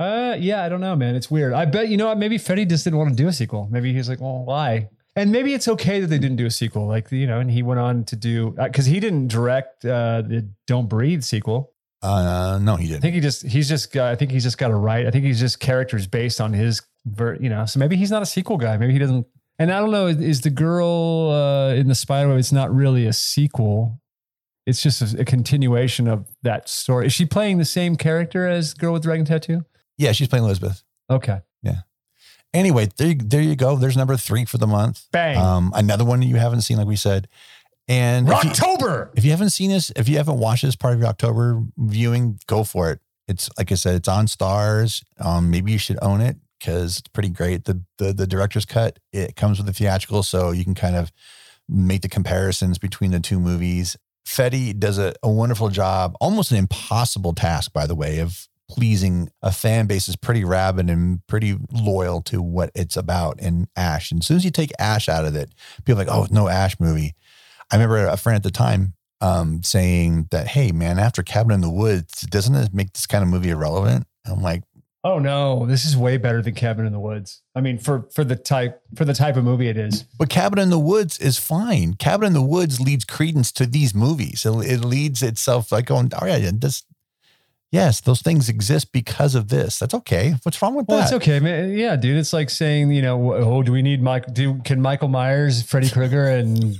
[0.00, 1.14] Uh, yeah, I don't know, man.
[1.14, 1.52] It's weird.
[1.52, 2.16] I bet you know what?
[2.16, 3.68] Maybe Fede just didn't want to do a sequel.
[3.70, 4.88] Maybe he's like, well, why?
[5.14, 6.86] And maybe it's okay that they didn't do a sequel.
[6.88, 10.48] Like you know, and he went on to do because he didn't direct uh, the
[10.66, 11.72] Don't Breathe sequel.
[12.00, 13.00] Uh, no, he didn't.
[13.00, 15.06] I think he just he's just got, I think he's just got to write.
[15.06, 17.66] I think he's just characters based on his ver, you know.
[17.66, 18.78] So maybe he's not a sequel guy.
[18.78, 19.26] Maybe he doesn't.
[19.58, 20.06] And I don't know.
[20.06, 22.38] Is, the girl uh, in the spiderweb?
[22.38, 24.00] It's not really a sequel.
[24.66, 27.06] It's just a, a continuation of that story.
[27.06, 29.64] Is she playing the same character as Girl with the Dragon Tattoo?
[29.98, 30.82] Yeah, she's playing Elizabeth.
[31.10, 31.40] Okay.
[31.62, 31.80] Yeah.
[32.54, 33.76] Anyway, there, you- there you go.
[33.76, 35.06] There's number three for the month.
[35.12, 35.36] Bang.
[35.36, 37.28] Um, another one you haven't seen, like we said.
[37.88, 38.50] And if you,
[39.16, 42.38] if you haven't seen this, if you haven't watched this part of your October viewing,
[42.46, 43.00] go for it.
[43.28, 45.02] It's like I said, it's on Starz.
[45.18, 47.64] Um, maybe you should own it because it's pretty great.
[47.64, 51.10] The, the the director's cut, it comes with the theatrical, so you can kind of
[51.68, 53.96] make the comparisons between the two movies.
[54.24, 59.28] Fede does a, a wonderful job, almost an impossible task, by the way, of pleasing
[59.42, 64.12] a fan base is pretty rabid and pretty loyal to what it's about in Ash.
[64.12, 65.52] And as soon as you take Ash out of it,
[65.84, 67.14] people are like, oh, no Ash movie.
[67.70, 71.60] I remember a friend at the time um, saying that, hey, man, after Cabin in
[71.60, 74.06] the Woods, doesn't it make this kind of movie irrelevant?
[74.24, 74.62] I'm like,
[75.04, 77.42] Oh no, this is way better than Cabin in the Woods.
[77.56, 80.04] I mean, for for the type for the type of movie it is.
[80.16, 81.94] but Cabin in the Woods is fine.
[81.94, 84.46] Cabin in the Woods leads credence to these movies.
[84.46, 86.84] It, it leads itself like going, oh, yeah, this,
[87.72, 89.80] yes, those things exist because of this.
[89.80, 90.36] That's okay.
[90.44, 91.04] What's wrong with Well, that?
[91.06, 91.72] it's okay, man.
[91.76, 92.16] Yeah, dude.
[92.16, 94.32] It's like saying, you know, oh, do we need Mike?
[94.32, 96.76] Do can Michael Myers, Freddy Krueger, and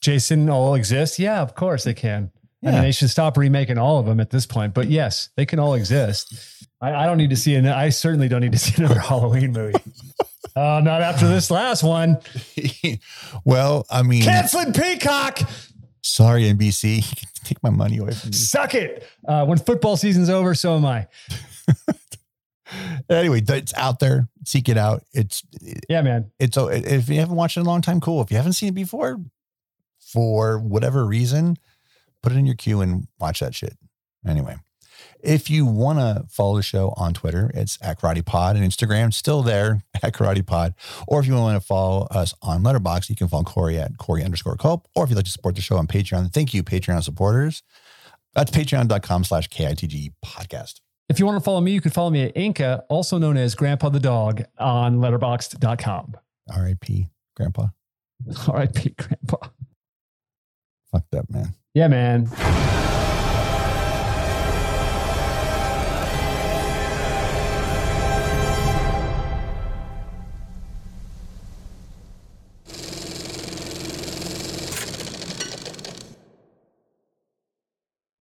[0.00, 1.18] Jason all exist?
[1.18, 2.30] Yeah, of course they can.
[2.64, 4.72] I mean, they should stop remaking all of them at this point.
[4.74, 6.34] But yes, they can all exist.
[6.80, 7.66] I, I don't need to see an.
[7.66, 9.78] I certainly don't need to see another Halloween movie.
[10.56, 12.16] Uh, not after this last one.
[13.44, 15.40] well, I mean, Canceling Peacock.
[16.00, 17.02] sorry, NBC,
[17.42, 18.36] take my money away from me.
[18.36, 19.04] Suck it.
[19.26, 21.08] Uh, when football season's over, so am I.
[23.10, 24.28] Anyway, it's out there.
[24.44, 25.02] Seek it out.
[25.12, 25.42] It's
[25.88, 26.30] Yeah, man.
[26.38, 28.22] it's if you haven't watched it in a long time, cool.
[28.22, 29.20] If you haven't seen it before,
[29.98, 31.56] for whatever reason,
[32.24, 33.76] put it in your queue and watch that shit.
[34.26, 34.56] Anyway,
[35.22, 39.12] if you want to follow the show on Twitter, it's at Karate Pod and Instagram,
[39.12, 40.74] still there at Karate Pod.
[41.06, 44.24] Or if you want to follow us on Letterboxd, you can follow Corey at Corey
[44.24, 44.88] underscore Culp.
[44.96, 47.62] Or if you'd like to support the show on Patreon, thank you, Patreon supporters.
[48.32, 50.80] That's patreon.com slash KITG podcast.
[51.10, 53.54] If you want to follow me, you can follow me at Inca, also known as
[53.54, 56.16] Grandpa the Dog, on letterboxd.com.
[56.50, 57.08] R.I.P.
[57.36, 57.66] Grandpa.
[58.48, 58.94] R.I.P.
[58.96, 59.48] Grandpa.
[60.90, 61.54] Fucked up, man.
[61.74, 62.28] Yeah, man.